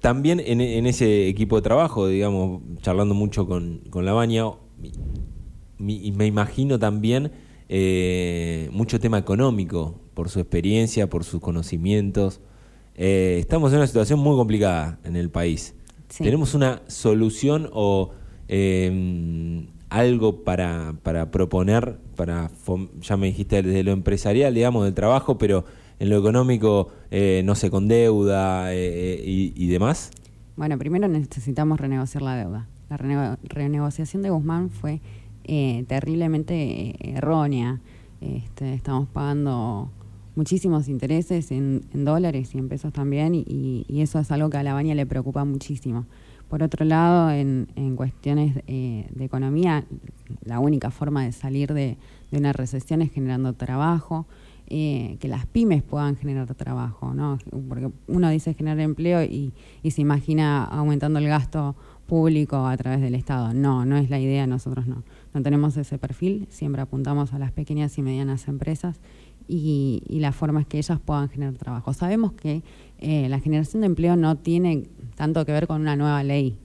también 0.00 0.40
en, 0.40 0.86
ese 0.86 1.28
equipo 1.28 1.56
de 1.56 1.62
trabajo, 1.62 2.08
digamos, 2.08 2.62
charlando 2.80 3.14
mucho 3.14 3.46
con, 3.46 3.82
con 3.90 4.04
la 4.04 4.12
baña, 4.12 4.44
y 5.78 6.12
me 6.12 6.26
imagino 6.26 6.78
también 6.78 7.30
eh, 7.68 8.68
mucho 8.72 9.00
tema 9.00 9.18
económico, 9.18 10.00
por 10.14 10.28
su 10.28 10.40
experiencia, 10.40 11.08
por 11.08 11.24
sus 11.24 11.40
conocimientos. 11.40 12.40
Eh, 12.94 13.38
estamos 13.40 13.72
en 13.72 13.78
una 13.78 13.86
situación 13.86 14.20
muy 14.20 14.36
complicada 14.36 14.98
en 15.04 15.16
el 15.16 15.30
país. 15.30 15.74
¿Tenemos 16.18 16.54
una 16.54 16.82
solución 16.88 17.70
o 17.72 18.10
em, 18.48 19.68
algo 19.88 20.44
para, 20.44 20.94
para 21.02 21.30
proponer, 21.30 21.96
para 22.16 22.50
ya 23.00 23.16
me 23.16 23.28
dijiste 23.28 23.62
desde 23.62 23.82
lo 23.82 23.92
empresarial, 23.92 24.52
digamos, 24.54 24.84
del 24.84 24.92
trabajo, 24.92 25.38
pero 25.38 25.64
en 25.98 26.10
lo 26.10 26.18
económico, 26.18 26.88
eh, 27.10 27.42
no 27.44 27.54
sé, 27.54 27.70
con 27.70 27.88
deuda 27.88 28.74
y, 28.74 29.54
y, 29.56 29.66
demás? 29.68 30.10
Bueno, 30.56 30.76
primero 30.76 31.08
necesitamos 31.08 31.80
renegociar 31.80 32.22
la 32.22 32.36
deuda. 32.36 32.68
La 32.90 32.98
renegociación 33.42 34.22
de 34.22 34.28
Guzmán 34.28 34.68
fue 34.68 35.00
eh, 35.44 35.84
terriblemente 35.88 36.54
eh, 36.54 36.96
errónea. 37.16 37.80
Este, 38.20 38.74
estamos 38.74 39.08
pagando 39.08 39.90
muchísimos 40.36 40.88
intereses 40.88 41.50
en, 41.50 41.82
dólares 41.92 42.54
y 42.54 42.58
en 42.58 42.68
pesos 42.68 42.92
también, 42.92 43.34
y, 43.34 43.84
eso 43.88 44.18
es 44.20 44.30
algo 44.30 44.48
que 44.50 44.58
a 44.58 44.62
la 44.62 44.74
baña 44.74 44.94
le 44.94 45.06
preocupa 45.06 45.44
muchísimo. 45.44 46.06
Por 46.48 46.62
otro 46.62 46.84
lado, 46.84 47.30
en, 47.30 47.66
cuestiones 47.96 48.62
eh, 48.66 49.08
de 49.10 49.24
economía, 49.24 49.84
la 50.44 50.60
única 50.60 50.90
forma 50.90 51.24
de 51.24 51.32
salir 51.32 51.72
de, 51.74 51.96
una 52.30 52.52
recesión 52.52 53.02
es 53.02 53.12
generando 53.12 53.52
trabajo, 53.52 54.26
que 54.68 55.28
las 55.28 55.44
pymes 55.44 55.82
puedan 55.82 56.16
generar 56.16 56.54
trabajo, 56.54 57.12
¿no? 57.12 57.36
Porque 57.68 57.90
uno 58.06 58.30
dice 58.30 58.54
generar 58.54 58.80
empleo 58.80 59.22
y, 59.22 59.52
y 59.82 59.90
se 59.90 60.00
imagina 60.00 60.64
aumentando 60.64 61.18
el 61.18 61.28
gasto 61.28 61.76
público 62.06 62.66
a 62.66 62.74
través 62.78 63.02
del 63.02 63.14
Estado. 63.14 63.52
No, 63.52 63.84
no 63.84 63.98
es 63.98 64.08
la 64.08 64.18
idea, 64.18 64.46
nosotros 64.46 64.86
no 64.86 65.02
no 65.34 65.42
tenemos 65.42 65.76
ese 65.76 65.98
perfil, 65.98 66.46
siempre 66.50 66.82
apuntamos 66.82 67.32
a 67.32 67.38
las 67.38 67.52
pequeñas 67.52 67.96
y 67.98 68.02
medianas 68.02 68.48
empresas 68.48 69.00
y, 69.48 70.02
la 70.08 70.32
forma 70.32 70.60
es 70.60 70.66
que 70.66 70.78
ellas 70.78 71.00
puedan 71.00 71.28
generar 71.28 71.54
trabajo. 71.54 71.92
Sabemos 71.92 72.32
que 72.32 72.62
eh, 72.98 73.28
la 73.28 73.40
generación 73.40 73.80
de 73.80 73.86
empleo 73.86 74.16
no 74.16 74.36
tiene 74.36 74.84
tanto 75.16 75.44
que 75.44 75.52
ver 75.52 75.66
con 75.66 75.80
una 75.80 75.96
nueva 75.96 76.22
ley 76.22 76.58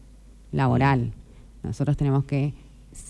laboral. 0.51 1.13
Nosotros 1.63 1.97
tenemos 1.97 2.25
que, 2.25 2.53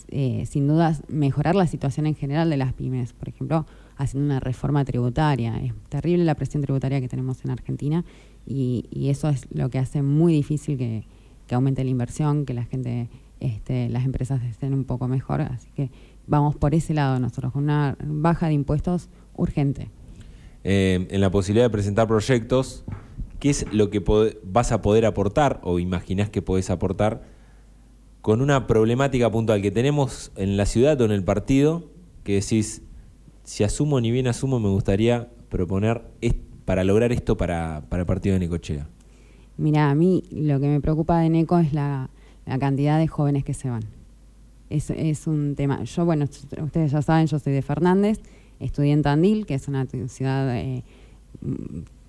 eh, 0.07 0.45
sin 0.45 0.67
dudas, 0.67 1.03
mejorar 1.09 1.55
la 1.55 1.67
situación 1.67 2.07
en 2.07 2.15
general 2.15 2.49
de 2.49 2.57
las 2.57 2.73
pymes. 2.73 3.13
Por 3.13 3.29
ejemplo, 3.29 3.65
haciendo 3.97 4.25
una 4.25 4.39
reforma 4.39 4.85
tributaria. 4.85 5.57
Es 5.57 5.73
terrible 5.89 6.23
la 6.23 6.35
presión 6.35 6.63
tributaria 6.63 7.01
que 7.01 7.09
tenemos 7.09 7.43
en 7.43 7.51
Argentina 7.51 8.05
y, 8.45 8.85
eso 9.09 9.29
es 9.29 9.47
lo 9.51 9.69
que 9.69 9.79
hace 9.79 10.01
muy 10.01 10.33
difícil 10.33 10.77
que 10.77 11.55
aumente 11.55 11.83
la 11.83 11.89
inversión, 11.89 12.45
que 12.45 12.53
la 12.53 12.63
gente 12.63 13.09
este, 13.39 13.89
las 13.89 14.05
empresas 14.05 14.43
estén 14.43 14.73
un 14.73 14.85
poco 14.85 15.07
mejor. 15.07 15.41
Así 15.41 15.69
que 15.75 15.89
vamos 16.25 16.55
por 16.55 16.75
ese 16.75 16.93
lado 16.93 17.19
nosotros, 17.19 17.53
con 17.53 17.63
una 17.63 17.97
baja 18.03 18.47
de 18.47 18.53
impuestos 18.53 19.09
urgente. 19.35 19.89
Eh, 20.63 21.07
en 21.09 21.21
la 21.21 21.31
posibilidad 21.31 21.65
de 21.65 21.69
presentar 21.69 22.07
proyectos, 22.07 22.83
¿qué 23.39 23.49
es 23.49 23.65
lo 23.71 23.89
que 23.89 24.03
vas 24.43 24.71
a 24.71 24.81
poder 24.81 25.05
aportar 25.05 25.59
o 25.63 25.79
imaginás 25.79 26.29
que 26.29 26.41
podés 26.41 26.69
aportar 26.69 27.23
con 28.21 28.41
una 28.41 28.67
problemática 28.67 29.31
puntual 29.31 29.61
que 29.61 29.71
tenemos 29.71 30.31
en 30.35 30.57
la 30.57 30.65
ciudad 30.65 30.99
o 31.01 31.05
en 31.05 31.11
el 31.11 31.23
partido? 31.23 31.89
Que 32.23 32.35
decís, 32.35 32.81
si 33.43 33.63
asumo 33.63 34.01
ni 34.01 34.11
bien 34.11 34.27
asumo, 34.27 34.59
me 34.59 34.69
gustaría 34.69 35.29
proponer 35.49 36.01
para 36.65 36.83
lograr 36.83 37.13
esto 37.13 37.37
para, 37.37 37.83
para 37.87 38.01
el 38.01 38.05
partido 38.05 38.33
de 38.33 38.39
Necochea. 38.39 38.89
Mira, 39.55 39.89
a 39.89 39.95
mí 39.95 40.23
lo 40.31 40.59
que 40.59 40.67
me 40.67 40.81
preocupa 40.81 41.19
de 41.19 41.29
Neco 41.29 41.57
es 41.57 41.71
la, 41.71 42.09
la 42.47 42.57
cantidad 42.57 42.97
de 42.97 43.07
jóvenes 43.07 43.43
que 43.43 43.53
se 43.53 43.69
van. 43.69 43.83
Es, 44.69 44.89
es 44.89 45.27
un 45.27 45.55
tema. 45.55 45.83
Yo, 45.83 46.05
bueno, 46.05 46.25
ustedes 46.25 46.91
ya 46.91 47.01
saben, 47.01 47.27
yo 47.27 47.39
soy 47.39 47.53
de 47.53 47.61
Fernández, 47.61 48.19
estudié 48.59 48.93
en 48.93 49.01
Tandil, 49.01 49.45
que 49.45 49.53
es 49.53 49.67
una 49.67 49.85
ciudad 49.85 50.57
eh, 50.57 50.83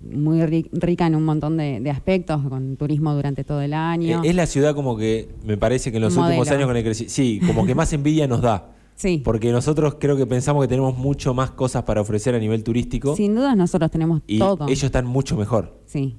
muy 0.01 0.45
rica 0.45 1.07
en 1.07 1.15
un 1.15 1.23
montón 1.23 1.57
de, 1.57 1.89
aspectos, 1.89 2.41
con 2.47 2.77
turismo 2.77 3.13
durante 3.13 3.43
todo 3.43 3.61
el 3.61 3.73
año. 3.73 4.21
Es 4.23 4.35
la 4.35 4.45
ciudad 4.45 4.73
como 4.73 4.97
que 4.97 5.29
me 5.45 5.57
parece 5.57 5.91
que 5.91 5.97
en 5.97 6.03
los 6.03 6.17
últimos 6.17 6.49
años 6.49 6.67
con 6.67 6.75
el 6.75 6.83
crecimiento, 6.83 7.13
sí, 7.13 7.41
como 7.45 7.65
que 7.65 7.75
más 7.75 7.91
envidia 7.93 8.27
nos 8.27 8.41
da. 8.41 8.71
Sí. 8.99 9.21
Porque 9.23 9.49
nosotros 9.53 9.95
creo 9.97 10.17
que 10.17 10.25
pensamos 10.25 10.61
que 10.61 10.67
tenemos 10.67 10.97
mucho 10.97 11.33
más 11.33 11.51
cosas 11.51 11.83
para 11.83 12.01
ofrecer 12.01 12.35
a 12.35 12.37
nivel 12.37 12.65
turístico. 12.65 13.15
Sin 13.15 13.33
duda 13.33 13.55
nosotros 13.55 13.89
tenemos 13.91 14.21
y 14.27 14.39
todo. 14.39 14.67
Ellos 14.67 14.83
están 14.83 15.05
mucho 15.05 15.37
mejor. 15.37 15.79
Sí 15.85 16.17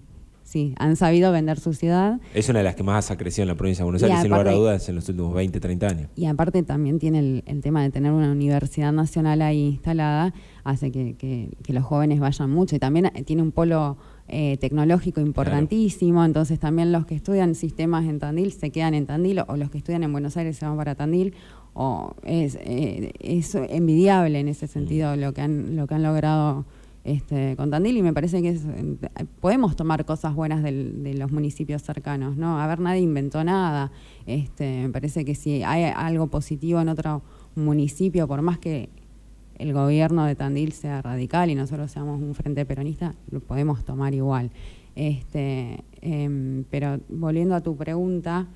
sí, 0.51 0.75
han 0.79 0.97
sabido 0.97 1.31
vender 1.31 1.61
su 1.61 1.75
ciudad. 1.75 2.21
Es 2.35 2.49
una 2.49 2.59
de 2.59 2.65
las 2.65 2.75
que 2.75 2.83
más 2.83 3.13
ha 3.13 3.17
crecido 3.17 3.45
en 3.45 3.49
la 3.49 3.55
provincia 3.55 3.83
de 3.83 3.85
Buenos 3.85 4.03
Aires, 4.03 4.21
sin 4.21 4.31
lugar 4.31 4.49
a 4.49 4.53
dudas, 4.53 4.89
en 4.89 4.97
los 4.97 5.09
últimos 5.09 5.33
20, 5.33 5.61
30 5.61 5.87
años. 5.87 6.11
Y 6.17 6.27
aparte 6.27 6.65
también 6.65 6.99
tiene 6.99 7.43
el, 7.47 7.61
tema 7.63 7.85
de 7.85 7.91
tener 7.91 8.11
una 8.11 8.33
universidad 8.33 8.93
nacional 8.93 9.43
ahí 9.43 9.69
instalada, 9.69 10.35
hace 10.65 10.91
que, 10.91 11.51
los 11.69 11.85
jóvenes 11.85 12.19
vayan 12.19 12.51
mucho. 12.51 12.75
Y 12.75 12.81
también 12.81 13.07
eh, 13.07 13.23
tiene 13.23 13.43
un 13.43 13.53
polo 13.53 13.97
eh, 14.27 14.57
tecnológico 14.61 15.21
importantísimo, 15.21 16.25
entonces 16.25 16.59
también 16.59 16.91
los 16.91 17.07
que 17.07 17.15
estudian 17.15 17.55
sistemas 17.55 18.07
en 18.07 18.19
Tandil 18.19 18.53
se 18.53 18.71
quedan 18.71 18.95
en 18.95 19.07
Tandil, 19.07 19.45
o 19.47 19.57
los 19.57 19.71
que 19.71 19.79
estudian 19.79 20.03
en 20.03 20.11
Buenos 20.11 20.37
Aires 20.37 20.57
se 20.57 20.67
van 20.67 20.77
para 20.77 20.97
Tandil, 20.97 21.35
o 21.75 22.17
es, 22.25 22.59
eh, 22.61 23.13
es 23.21 23.55
envidiable 23.55 24.41
en 24.41 24.49
ese 24.49 24.67
sentido 24.67 25.15
mm. 25.15 25.21
lo 25.21 25.33
que 25.33 25.43
han, 25.43 25.77
lo 25.77 25.87
que 25.87 25.95
han 25.95 26.03
logrado 26.03 26.65
este, 27.05 27.57
con 27.57 27.71
Tandil 27.71 27.97
y 27.97 28.03
me 28.03 28.13
parece 28.13 28.43
que 28.43 28.59
podemos 29.41 29.75
tomar 29.75 30.05
cosas 30.05 30.35
buenas 30.35 30.63
de 30.63 31.15
los 31.15 31.33
municipios 31.33 31.83
cercanos, 31.83 32.37
¿no? 32.37 32.61
A 32.61 32.67
ver, 32.67 32.81
nadie 32.81 33.01
inventó 33.01 33.43
nada. 33.43 33.91
Este, 34.27 34.83
me 34.83 34.91
parece 34.91 35.25
que 35.25 35.35
si 35.35 35.63
hay 35.63 35.85
algo 35.85 36.27
positivo 36.27 36.81
en 36.81 36.89
otro 36.89 37.23
municipio, 37.55 38.29
por 38.29 38.43
más 38.43 38.59
que 38.59 38.91
el 39.59 39.73
gobierno 39.73 40.25
de 40.25 40.35
Tandil 40.35 40.73
sea 40.73 41.03
radical 41.03 41.51
y 41.51 41.55
nosotros 41.55 41.91
seamos 41.91 42.21
un 42.21 42.35
frente 42.35 42.65
peronista, 42.65 43.15
lo 43.31 43.41
podemos 43.41 43.85
tomar 43.85 44.15
igual. 44.15 44.51
Este, 44.95 45.85
em, 46.01 46.65
pero 46.71 46.99
volviendo 47.09 47.55
a 47.55 47.61
tu 47.61 47.77
pregunta, 47.77 48.49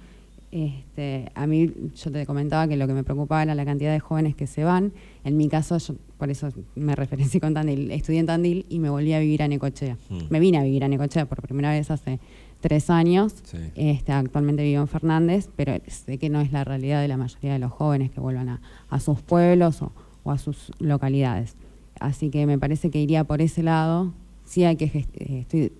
este, 0.55 1.33
a 1.35 1.49
mí 1.49 1.69
yo 1.97 2.13
te 2.13 2.25
comentaba 2.27 2.69
que 2.69 2.77
lo 2.77 2.87
que 2.87 2.95
me 2.95 3.03
preocupaba 3.03 3.43
era 3.43 3.57
la 3.57 3.65
cantidad 3.65 3.93
de 3.93 3.99
jóvenes 3.99 4.37
que 4.37 4.47
se 4.47 4.63
van. 4.63 4.93
En 5.25 5.37
mi 5.37 5.49
caso, 5.49 5.79
por 6.17 6.31
eso 6.31 6.49
me 6.77 6.95
referencié 6.95 7.41
con 7.41 7.55
Tandil, 7.55 7.91
estudié 7.91 8.21
en 8.21 8.27
Tandil 8.27 8.65
y 8.69 8.79
me 8.79 8.89
volví 8.89 9.13
a 9.15 9.19
vivir 9.19 9.43
a 9.43 9.49
Necochea. 9.49 9.99
Mm. 10.09 10.19
Me 10.31 10.39
vine 10.39 10.59
a 10.59 10.63
vivir 10.63 10.85
a 10.85 10.89
Necochea 10.89 11.27
por 11.27 11.43
primera 11.43 11.73
vez 11.73 11.91
hace 11.91 12.21
tres 12.61 12.89
años. 12.89 13.35
Este, 13.75 14.13
actualmente 14.13 14.63
vivo 14.63 14.83
en 14.83 14.87
Fernández, 14.87 15.51
pero 15.57 15.75
sé 15.89 16.19
que 16.19 16.29
no 16.29 16.41
es 16.41 16.53
la 16.53 16.63
realidad 16.63 17.03
de 17.03 17.09
la 17.09 17.17
mayoría 17.17 17.55
de 17.55 17.59
los 17.59 17.73
jóvenes 17.73 18.13
que 18.13 18.21
vuelvan 18.21 18.61
a, 18.89 19.01
sus 19.01 19.23
pueblos 19.23 19.83
o, 19.83 19.91
a 20.31 20.39
sus 20.39 20.71
localidades. 20.79 21.57
Así 21.99 22.31
que 22.31 22.47
me 22.47 22.61
parece 22.61 22.91
que 22.91 23.01
iría 23.01 23.25
por 23.25 23.43
ese 23.43 23.65
lado. 23.65 24.15
Sí 24.45 24.63
hay 24.63 24.77
que 24.77 24.85
eh, 24.85 25.41
estoy 25.41 25.73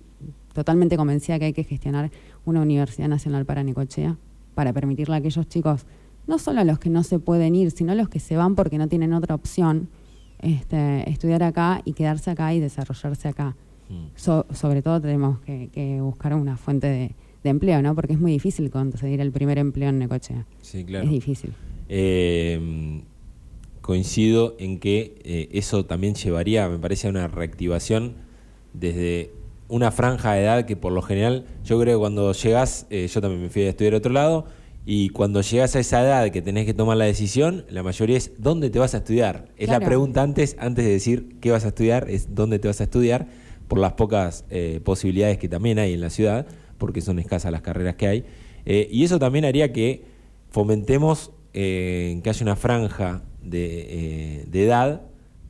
totalmente 0.51 0.97
convencida 0.97 1.39
que 1.39 1.45
hay 1.45 1.53
que 1.53 1.63
gestionar 1.63 2.11
una 2.43 2.61
universidad 2.61 3.07
nacional 3.07 3.45
para 3.45 3.63
Necochea 3.63 4.17
para 4.55 4.73
permitirle 4.73 5.15
a 5.15 5.17
aquellos 5.19 5.47
chicos, 5.47 5.85
no 6.27 6.39
solo 6.39 6.61
a 6.61 6.63
los 6.63 6.79
que 6.79 6.89
no 6.89 7.03
se 7.03 7.19
pueden 7.19 7.55
ir, 7.55 7.71
sino 7.71 7.91
a 7.91 7.95
los 7.95 8.09
que 8.09 8.19
se 8.19 8.35
van 8.35 8.55
porque 8.55 8.77
no 8.77 8.87
tienen 8.87 9.13
otra 9.13 9.35
opción, 9.35 9.89
este, 10.39 11.09
estudiar 11.09 11.43
acá 11.43 11.81
y 11.85 11.93
quedarse 11.93 12.31
acá 12.31 12.53
y 12.53 12.59
desarrollarse 12.59 13.27
acá. 13.27 13.55
Mm. 13.87 14.17
sobre 14.55 14.81
todo 14.81 14.99
tenemos 14.99 15.37
que, 15.41 15.99
buscar 16.01 16.33
una 16.33 16.57
fuente 16.57 16.87
de, 16.87 17.11
empleo, 17.43 17.79
¿no? 17.83 17.93
Porque 17.93 18.13
es 18.13 18.19
muy 18.19 18.31
difícil 18.31 18.71
conseguir 18.71 19.21
el 19.21 19.31
primer 19.31 19.59
empleo 19.59 19.89
en 19.89 19.99
Necochea. 19.99 20.47
Sí, 20.63 20.83
claro. 20.83 21.05
Es 21.05 21.11
difícil. 21.11 21.53
Eh, 21.89 23.03
coincido 23.81 24.55
en 24.57 24.79
que 24.79 25.19
eh, 25.23 25.49
eso 25.51 25.85
también 25.85 26.15
llevaría, 26.15 26.67
me 26.67 26.79
parece, 26.79 27.05
a 27.05 27.11
una 27.11 27.27
reactivación 27.27 28.15
desde 28.73 29.31
una 29.67 29.91
franja 29.91 30.33
de 30.33 30.43
edad 30.43 30.65
que 30.65 30.75
por 30.75 30.91
lo 30.91 31.01
general, 31.01 31.45
yo 31.63 31.79
creo 31.79 31.97
que 31.97 31.99
cuando 31.99 32.31
llegas, 32.33 32.85
eh, 32.89 33.07
yo 33.11 33.21
también 33.21 33.41
me 33.41 33.49
fui 33.49 33.63
a 33.63 33.69
estudiar 33.69 33.93
a 33.93 33.97
otro 33.97 34.11
lado, 34.11 34.45
y 34.85 35.09
cuando 35.09 35.41
llegas 35.41 35.75
a 35.75 35.79
esa 35.79 36.03
edad 36.03 36.29
que 36.29 36.43
tenés 36.43 36.67
que 36.67 36.75
tomar 36.75 36.97
la 36.97 37.05
decisión, 37.05 37.65
la 37.69 37.81
mayoría 37.81 38.17
es 38.17 38.33
¿dónde 38.37 38.69
te 38.69 38.77
vas 38.77 38.93
a 38.93 38.97
estudiar? 38.97 39.47
Es 39.57 39.69
la 39.69 39.79
pregunta 39.79 40.21
antes, 40.21 40.55
antes 40.59 40.85
de 40.85 40.91
decir 40.91 41.37
qué 41.41 41.49
vas 41.49 41.65
a 41.65 41.69
estudiar, 41.69 42.07
es 42.09 42.35
dónde 42.35 42.59
te 42.59 42.67
vas 42.67 42.81
a 42.81 42.83
estudiar, 42.83 43.27
por 43.67 43.79
las 43.79 43.93
pocas 43.93 44.45
eh, 44.51 44.79
posibilidades 44.83 45.39
que 45.39 45.49
también 45.49 45.79
hay 45.79 45.93
en 45.93 46.01
la 46.01 46.11
ciudad, 46.11 46.45
porque 46.77 47.01
son 47.01 47.17
escasas 47.17 47.51
las 47.51 47.61
carreras 47.61 47.95
que 47.95 48.07
hay. 48.07 48.25
Eh, 48.67 48.87
y 48.91 49.03
eso 49.03 49.17
también 49.17 49.45
haría 49.45 49.73
que 49.73 50.03
fomentemos 50.51 51.31
que 51.51 52.21
haya 52.25 52.43
una 52.43 52.57
franja 52.57 53.23
de, 53.41 54.45
de 54.47 54.65
edad 54.65 55.01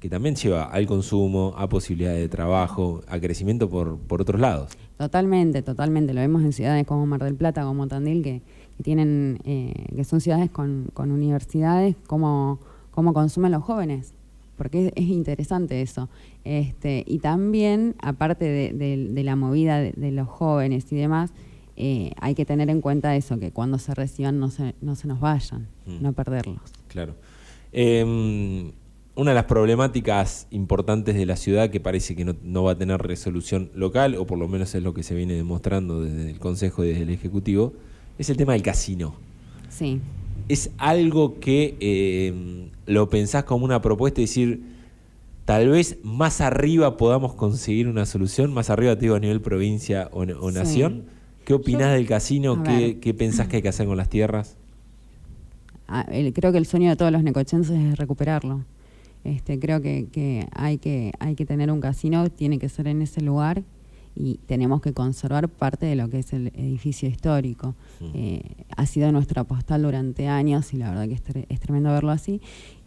que 0.06 0.10
también 0.10 0.36
lleva 0.36 0.66
al 0.66 0.86
consumo, 0.86 1.56
a 1.58 1.68
posibilidades 1.68 2.20
de 2.20 2.30
trabajo, 2.30 3.02
a 3.08 3.20
crecimiento 3.20 3.68
por, 3.72 3.98
por 3.98 4.22
otros 4.22 4.40
lados. 4.40 4.78
Totalmente, 5.00 5.64
totalmente. 5.64 6.14
Lo 6.14 6.22
vemos 6.22 6.44
en 6.44 6.54
ciudades 6.54 6.86
como 6.86 7.08
Mar 7.08 7.24
del 7.24 7.34
Plata, 7.34 7.64
como 7.64 7.88
Tandil, 7.88 8.22
que, 8.22 8.44
tienen, 8.84 9.40
eh, 9.46 9.74
que 9.96 10.04
son 10.04 10.22
ciudades 10.22 10.52
con, 10.52 10.92
con 10.94 11.10
universidades, 11.10 11.96
como, 12.06 12.60
como 12.92 13.14
consumen 13.14 13.52
los 13.52 13.64
jóvenes 13.64 14.14
porque 14.60 14.94
es, 14.96 15.06
interesante 15.08 15.82
eso. 15.82 16.08
Este, 16.44 17.04
y 17.08 17.18
también, 17.18 17.96
aparte 18.00 18.46
de, 18.46 19.24
la 19.24 19.36
movida 19.36 19.80
de, 19.80 20.12
los 20.12 20.28
jóvenes 20.28 20.92
y 20.92 20.98
demás, 20.98 21.32
eh, 21.78 22.12
hay 22.22 22.36
que 22.36 22.46
tener 22.46 22.70
en 22.70 22.80
cuenta 22.80 23.16
eso, 23.16 23.40
que 23.40 23.50
cuando 23.50 23.80
se 23.80 23.96
reciban 23.96 24.40
no 24.40 24.52
se, 24.52 24.76
no 24.82 24.94
se 24.96 25.08
nos 25.08 25.20
vayan, 25.20 25.68
Mm. 25.88 26.04
no 26.04 26.14
perderlos. 26.14 26.62
Claro. 26.90 27.16
Eh, 27.74 28.72
una 29.16 29.32
de 29.32 29.36
las 29.36 29.46
problemáticas 29.46 30.48
importantes 30.52 31.16
de 31.16 31.26
la 31.26 31.36
ciudad 31.38 31.70
que 31.70 31.80
parece 31.80 32.16
que 32.16 32.26
no, 32.26 32.36
no 32.44 32.64
va 32.64 32.74
a 32.74 32.78
tener 32.78 33.02
resolución 33.02 33.70
local, 33.74 34.16
o 34.16 34.26
por 34.28 34.38
lo 34.38 34.48
menos 34.48 34.76
es 34.76 34.84
lo 34.84 34.94
que 34.94 35.04
se 35.04 35.16
viene 35.16 35.34
demostrando 35.34 36.02
desde 36.02 36.32
el 36.32 36.40
Consejo 36.40 36.84
y 36.84 36.90
desde 36.90 37.04
el 37.04 37.10
Ejecutivo, 37.10 37.74
es 38.18 38.30
el 38.30 38.38
tema 38.38 38.54
del 38.54 38.62
casino. 38.62 39.16
Sí. 39.70 40.00
¿Es 40.50 40.70
algo 40.78 41.40
que 41.40 41.76
eh, 41.80 42.70
lo 42.86 43.10
pensás 43.10 43.46
como 43.46 43.66
una 43.66 43.82
propuesta 43.82 44.20
y 44.22 44.26
decir, 44.26 44.62
tal 45.46 45.70
vez 45.70 45.98
más 46.04 46.42
arriba 46.42 46.98
podamos 46.98 47.34
conseguir 47.34 47.88
una 47.88 48.06
solución? 48.06 48.54
Más 48.54 48.70
arriba, 48.70 48.96
te 48.96 49.02
digo, 49.02 49.16
a 49.16 49.20
nivel 49.20 49.42
provincia 49.42 50.10
o, 50.12 50.24
o 50.24 50.50
Sí. 50.52 50.56
nación. 50.58 51.04
¿Qué 51.46 51.54
opinás 51.54 51.90
Yo- 51.90 51.94
del 51.94 52.06
casino? 52.08 52.64
¿Qué. 52.64 53.00
¿Qué 53.00 53.14
pensás 53.14 53.48
que 53.48 53.58
hay 53.58 53.62
que 53.62 53.70
hacer 53.70 53.86
con 53.88 53.98
las 53.98 54.10
tierras? 54.10 54.58
Ah, 55.88 56.06
creo 56.34 56.52
que 56.52 56.58
el 56.58 56.66
sueño 56.66 56.90
de 56.90 56.96
todos 56.96 57.12
los 57.12 57.22
necochenses 57.24 57.78
es 57.80 57.98
recuperarlo. 57.98 58.62
Este, 59.26 59.60
creo 59.60 59.82
que, 59.82 60.08
que 60.12 60.48
hay 60.54 60.78
que 60.78 61.12
hay 61.20 61.36
que 61.36 61.46
tener 61.46 61.70
un 61.72 61.82
casino, 61.82 62.30
tiene 62.30 62.60
que 62.60 62.70
ser 62.70 62.88
en 62.88 63.02
ese 63.02 63.22
lugar 63.22 63.64
y 64.16 64.40
tenemos 64.46 64.82
que 64.82 64.94
conservar 64.94 65.50
parte 65.50 65.86
de 65.88 65.96
lo 65.96 66.08
que 66.10 66.20
es 66.20 66.32
el 66.32 66.48
edificio 66.56 67.10
histórico. 67.10 67.76
Eh, 68.14 68.42
ha 68.78 68.86
sido 68.86 69.12
nuestra 69.12 69.44
postal 69.44 69.82
durante 69.82 70.28
años 70.30 70.74
y 70.74 70.78
la 70.78 70.90
verdad 70.92 71.08
que 71.08 71.16
es, 71.16 71.24
tre- 71.24 71.46
es 71.50 71.60
tremendo 71.60 71.90
verlo 71.90 72.12
así. 72.12 72.40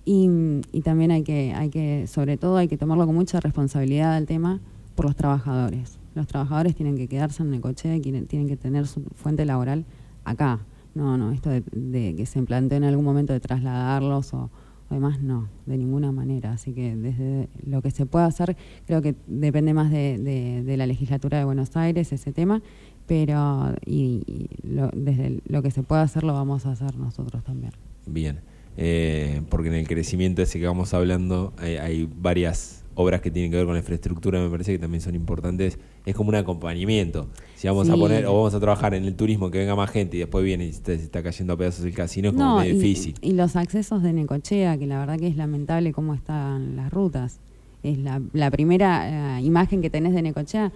Y, 0.06 0.30
y 0.72 0.80
también 0.80 1.10
hay 1.10 1.22
que, 1.24 1.52
hay 1.54 1.68
que, 1.68 2.06
sobre 2.06 2.38
todo, 2.38 2.56
hay 2.56 2.68
que 2.68 2.78
tomarlo 2.78 3.04
con 3.04 3.14
mucha 3.14 3.40
responsabilidad 3.40 4.14
al 4.14 4.24
tema 4.24 4.60
por 4.94 5.04
los 5.04 5.16
trabajadores. 5.16 5.98
Los 6.14 6.26
trabajadores 6.26 6.74
tienen 6.74 6.96
que 6.96 7.08
quedarse 7.08 7.42
en 7.42 7.50
Necochea 7.50 8.00
tienen, 8.00 8.26
tienen 8.26 8.48
que 8.48 8.56
tener 8.56 8.86
su 8.86 9.02
fuente 9.14 9.44
laboral 9.44 9.84
acá. 10.24 10.60
No, 10.94 11.18
no, 11.18 11.32
esto 11.32 11.50
de, 11.50 11.62
de 11.72 12.14
que 12.16 12.24
se 12.24 12.42
planteó 12.42 12.78
en 12.78 12.84
algún 12.84 13.04
momento 13.04 13.32
de 13.34 13.40
trasladarlos 13.40 14.32
o, 14.34 14.50
o 14.90 14.94
demás, 14.94 15.20
no, 15.20 15.48
de 15.66 15.76
ninguna 15.76 16.12
manera. 16.12 16.52
Así 16.52 16.72
que 16.72 16.96
desde 16.96 17.48
lo 17.66 17.82
que 17.82 17.90
se 17.90 18.06
pueda 18.06 18.26
hacer, 18.26 18.56
creo 18.86 19.02
que 19.02 19.14
depende 19.26 19.74
más 19.74 19.90
de, 19.90 20.18
de- 20.64 20.76
la 20.76 20.86
legislatura 20.86 21.38
de 21.38 21.44
Buenos 21.44 21.76
Aires 21.76 22.12
ese 22.12 22.32
tema, 22.32 22.62
pero 23.06 23.74
y, 23.84 24.22
lo- 24.62 24.90
desde 24.94 25.40
lo 25.48 25.62
que 25.62 25.70
se 25.70 25.82
pueda 25.82 26.02
hacer 26.02 26.24
lo 26.24 26.32
vamos 26.32 26.66
a 26.66 26.72
hacer 26.72 26.96
nosotros 26.96 27.42
también. 27.44 27.72
Bien, 28.06 28.40
Eh, 28.80 29.42
porque 29.50 29.68
en 29.68 29.74
el 29.74 29.88
crecimiento 29.88 30.40
ese 30.40 30.60
que 30.60 30.66
vamos 30.66 30.94
hablando 30.94 31.52
hay, 31.58 31.76
hay 31.78 32.08
varias 32.20 32.84
obras 32.98 33.20
que 33.20 33.30
tienen 33.30 33.50
que 33.50 33.56
ver 33.56 33.64
con 33.66 33.74
la 33.74 33.80
infraestructura, 33.80 34.40
me 34.40 34.50
parece 34.50 34.72
que 34.72 34.78
también 34.78 35.00
son 35.00 35.14
importantes. 35.14 35.78
Es 36.04 36.14
como 36.16 36.30
un 36.30 36.34
acompañamiento. 36.34 37.28
Si 37.54 37.68
vamos 37.68 37.88
a 37.88 37.94
poner 37.96 38.26
o 38.26 38.34
vamos 38.34 38.54
a 38.54 38.60
trabajar 38.60 38.92
en 38.94 39.04
el 39.04 39.14
turismo, 39.14 39.50
que 39.50 39.58
venga 39.58 39.76
más 39.76 39.90
gente 39.90 40.16
y 40.16 40.20
después 40.20 40.44
viene 40.44 40.66
y 40.66 40.72
se, 40.72 40.82
se 40.98 41.04
está 41.04 41.22
cayendo 41.22 41.52
a 41.52 41.56
pedazos 41.56 41.84
el 41.84 41.94
casino, 41.94 42.28
es 42.28 42.34
como 42.34 42.44
No, 42.44 42.56
medio 42.58 42.74
y, 42.74 42.78
difícil. 42.78 43.14
y 43.20 43.32
los 43.32 43.54
accesos 43.54 44.02
de 44.02 44.12
Necochea, 44.12 44.76
que 44.78 44.86
la 44.86 44.98
verdad 44.98 45.16
que 45.18 45.28
es 45.28 45.36
lamentable 45.36 45.92
cómo 45.92 46.12
están 46.14 46.74
las 46.76 46.92
rutas. 46.92 47.38
Es 47.84 47.96
la, 47.98 48.20
la 48.32 48.50
primera 48.50 49.38
eh, 49.38 49.42
imagen 49.42 49.80
que 49.80 49.90
tenés 49.90 50.12
de 50.12 50.22
Necochea 50.22 50.72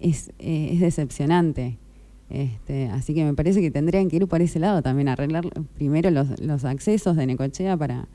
es, 0.00 0.30
eh, 0.40 0.70
es 0.72 0.80
decepcionante. 0.80 1.78
Este, 2.30 2.86
así 2.88 3.14
que 3.14 3.24
me 3.24 3.34
parece 3.34 3.60
que 3.60 3.70
tendrían 3.70 4.08
que 4.08 4.16
ir 4.16 4.26
por 4.26 4.40
ese 4.42 4.58
lado 4.58 4.82
también, 4.82 5.06
arreglar 5.08 5.44
primero 5.76 6.10
los, 6.10 6.40
los 6.40 6.64
accesos 6.64 7.14
de 7.16 7.26
Necochea 7.26 7.76
para, 7.76 8.08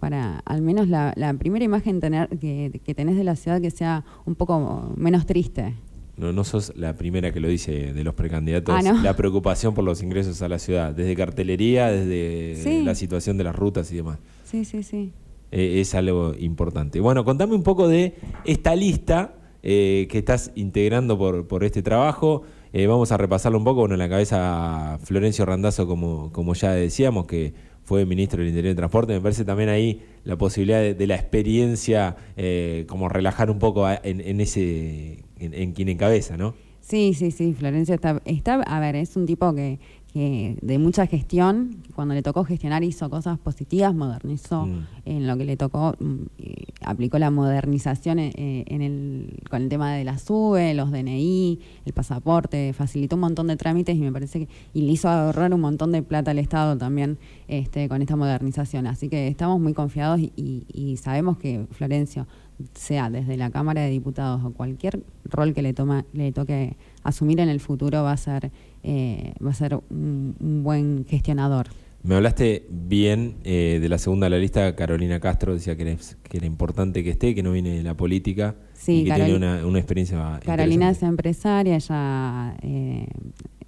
para 0.00 0.38
al 0.44 0.62
menos 0.62 0.88
la, 0.88 1.12
la 1.16 1.32
primera 1.34 1.64
imagen 1.64 2.00
tener, 2.00 2.28
que, 2.38 2.80
que 2.84 2.94
tenés 2.94 3.16
de 3.16 3.24
la 3.24 3.36
ciudad 3.36 3.60
que 3.60 3.70
sea 3.70 4.04
un 4.26 4.34
poco 4.34 4.92
menos 4.96 5.26
triste. 5.26 5.74
No, 6.16 6.32
no 6.32 6.44
sos 6.44 6.72
la 6.76 6.94
primera 6.94 7.32
que 7.32 7.40
lo 7.40 7.48
dice 7.48 7.92
de 7.92 8.04
los 8.04 8.14
precandidatos. 8.14 8.74
Ah, 8.78 8.82
¿no? 8.82 9.02
La 9.02 9.16
preocupación 9.16 9.74
por 9.74 9.82
los 9.82 10.00
ingresos 10.02 10.40
a 10.42 10.48
la 10.48 10.58
ciudad, 10.60 10.94
desde 10.94 11.16
cartelería, 11.16 11.88
desde 11.88 12.54
Sí. 12.62 12.82
la 12.84 12.94
situación 12.94 13.36
de 13.36 13.44
las 13.44 13.56
rutas 13.56 13.90
y 13.90 13.96
demás. 13.96 14.18
Sí, 14.44 14.64
sí, 14.64 14.82
sí. 14.84 15.10
Eh, 15.50 15.80
es 15.80 15.94
algo 15.94 16.34
importante. 16.38 17.00
Bueno, 17.00 17.24
contame 17.24 17.54
un 17.54 17.62
poco 17.64 17.88
de 17.88 18.14
esta 18.44 18.76
lista 18.76 19.34
eh, 19.64 20.06
que 20.10 20.18
estás 20.18 20.52
integrando 20.54 21.18
por, 21.18 21.48
por 21.48 21.64
este 21.64 21.82
trabajo. 21.82 22.42
Eh, 22.72 22.86
vamos 22.86 23.10
a 23.10 23.16
repasarlo 23.16 23.58
un 23.58 23.64
poco. 23.64 23.80
Bueno, 23.80 23.94
en 23.94 24.00
la 24.00 24.08
cabeza 24.08 24.98
Florencio 25.02 25.44
Randazzo, 25.46 25.86
como, 25.86 26.30
como 26.32 26.54
ya 26.54 26.72
decíamos, 26.72 27.26
que 27.26 27.54
fue 27.84 28.04
ministro 28.06 28.40
del 28.40 28.48
Interior 28.48 28.72
y 28.72 28.76
Transporte. 28.76 29.12
Me 29.12 29.20
parece 29.20 29.44
también 29.44 29.68
ahí 29.68 30.02
la 30.24 30.36
posibilidad 30.36 30.80
de, 30.80 30.94
de 30.94 31.06
la 31.06 31.14
experiencia, 31.14 32.16
eh, 32.36 32.84
como 32.88 33.08
relajar 33.08 33.50
un 33.50 33.58
poco 33.58 33.86
en 33.88 34.40
ese, 34.40 35.24
en, 35.38 35.54
en 35.54 35.72
quien 35.72 35.88
encabeza, 35.88 36.36
¿no? 36.36 36.54
Sí, 36.80 37.14
sí, 37.14 37.30
sí, 37.30 37.54
Florencia 37.54 37.94
está, 37.94 38.20
está, 38.26 38.60
a 38.60 38.80
ver, 38.80 38.94
es 38.96 39.16
un 39.16 39.24
tipo 39.24 39.54
que, 39.54 39.78
que 40.14 40.56
de 40.62 40.78
mucha 40.78 41.06
gestión, 41.08 41.76
cuando 41.96 42.14
le 42.14 42.22
tocó 42.22 42.44
gestionar 42.44 42.84
hizo 42.84 43.10
cosas 43.10 43.36
positivas, 43.38 43.92
modernizó 43.94 44.64
Mm. 44.66 44.86
en 45.06 45.26
lo 45.26 45.36
que 45.36 45.44
le 45.44 45.56
tocó, 45.56 45.96
eh, 46.38 46.64
aplicó 46.82 47.18
la 47.18 47.30
modernización 47.32 48.20
eh, 48.20 48.32
en 48.68 48.80
el, 48.80 49.40
con 49.50 49.62
el 49.62 49.68
tema 49.68 49.92
de 49.92 50.04
la 50.04 50.16
SUBE, 50.18 50.72
los 50.74 50.92
DNI, 50.92 51.58
el 51.84 51.92
pasaporte, 51.92 52.72
facilitó 52.72 53.16
un 53.16 53.20
montón 53.22 53.48
de 53.48 53.56
trámites 53.56 53.96
y 53.96 54.00
me 54.00 54.12
parece 54.12 54.38
que, 54.46 54.48
y 54.72 54.82
le 54.82 54.92
hizo 54.92 55.08
ahorrar 55.08 55.52
un 55.52 55.60
montón 55.60 55.90
de 55.90 56.02
plata 56.02 56.30
al 56.30 56.38
Estado 56.38 56.78
también 56.78 57.18
este, 57.48 57.88
con 57.88 58.00
esta 58.00 58.14
modernización. 58.14 58.86
Así 58.86 59.08
que 59.08 59.26
estamos 59.26 59.60
muy 59.60 59.74
confiados 59.74 60.20
y, 60.20 60.32
y- 60.36 60.64
y 60.72 60.96
sabemos 60.96 61.38
que 61.38 61.66
Florencio, 61.72 62.26
sea 62.74 63.10
desde 63.10 63.36
la 63.36 63.50
Cámara 63.50 63.80
de 63.80 63.90
Diputados 63.90 64.44
o 64.44 64.52
cualquier 64.52 65.02
rol 65.24 65.54
que 65.54 65.60
le 65.62 65.72
toma, 65.74 66.04
le 66.12 66.30
toque 66.30 66.76
asumir 67.02 67.40
en 67.40 67.48
el 67.48 67.58
futuro 67.58 68.04
va 68.04 68.12
a 68.12 68.16
ser, 68.16 68.52
eh, 68.84 69.32
va 69.44 69.50
a 69.50 69.54
ser 69.54 69.74
un, 69.90 70.36
un 70.40 70.62
buen 70.62 71.04
gestionador. 71.08 71.66
Me 72.02 72.14
hablaste 72.16 72.66
bien 72.70 73.36
eh, 73.44 73.78
de 73.80 73.88
la 73.88 73.96
segunda 73.96 74.26
de 74.26 74.30
la 74.30 74.36
lista, 74.38 74.76
Carolina 74.76 75.20
Castro, 75.20 75.54
decía 75.54 75.74
que 75.74 75.82
era, 75.90 75.96
que 76.22 76.36
era 76.36 76.44
importante 76.46 77.02
que 77.02 77.10
esté, 77.10 77.34
que 77.34 77.42
no 77.42 77.50
viene 77.52 77.70
de 77.70 77.82
la 77.82 77.94
política 77.96 78.56
Sí, 78.74 79.00
y 79.00 79.04
que 79.04 79.10
Caroli- 79.10 79.24
tiene 79.24 79.36
una, 79.36 79.66
una 79.66 79.78
experiencia 79.78 80.38
Carolina 80.44 80.90
es 80.90 81.02
empresaria, 81.02 81.76
ella 81.76 82.56
eh, 82.60 83.06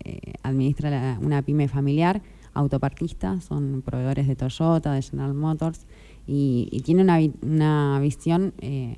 eh, 0.04 0.20
administra 0.42 0.90
la- 0.90 1.18
una 1.22 1.40
pyme 1.40 1.66
familiar, 1.68 2.20
autopartista, 2.52 3.40
son 3.40 3.80
proveedores 3.82 4.28
de 4.28 4.36
Toyota, 4.36 4.92
de 4.92 5.00
General 5.00 5.32
Motors, 5.32 5.86
y, 6.26 6.68
y 6.72 6.80
tiene 6.80 7.02
una, 7.02 7.18
una 7.40 7.98
visión 8.00 8.52
eh, 8.60 8.96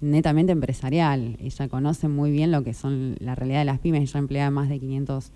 netamente 0.00 0.50
empresarial. 0.52 1.36
Ella 1.40 1.68
conoce 1.68 2.08
muy 2.08 2.30
bien 2.32 2.50
lo 2.50 2.64
que 2.64 2.72
son 2.74 3.14
la 3.20 3.34
realidad 3.36 3.60
de 3.60 3.64
las 3.66 3.78
pymes, 3.78 4.02
ella 4.10 4.18
emplea 4.18 4.50
más 4.50 4.68
de 4.68 4.80
500 4.80 5.30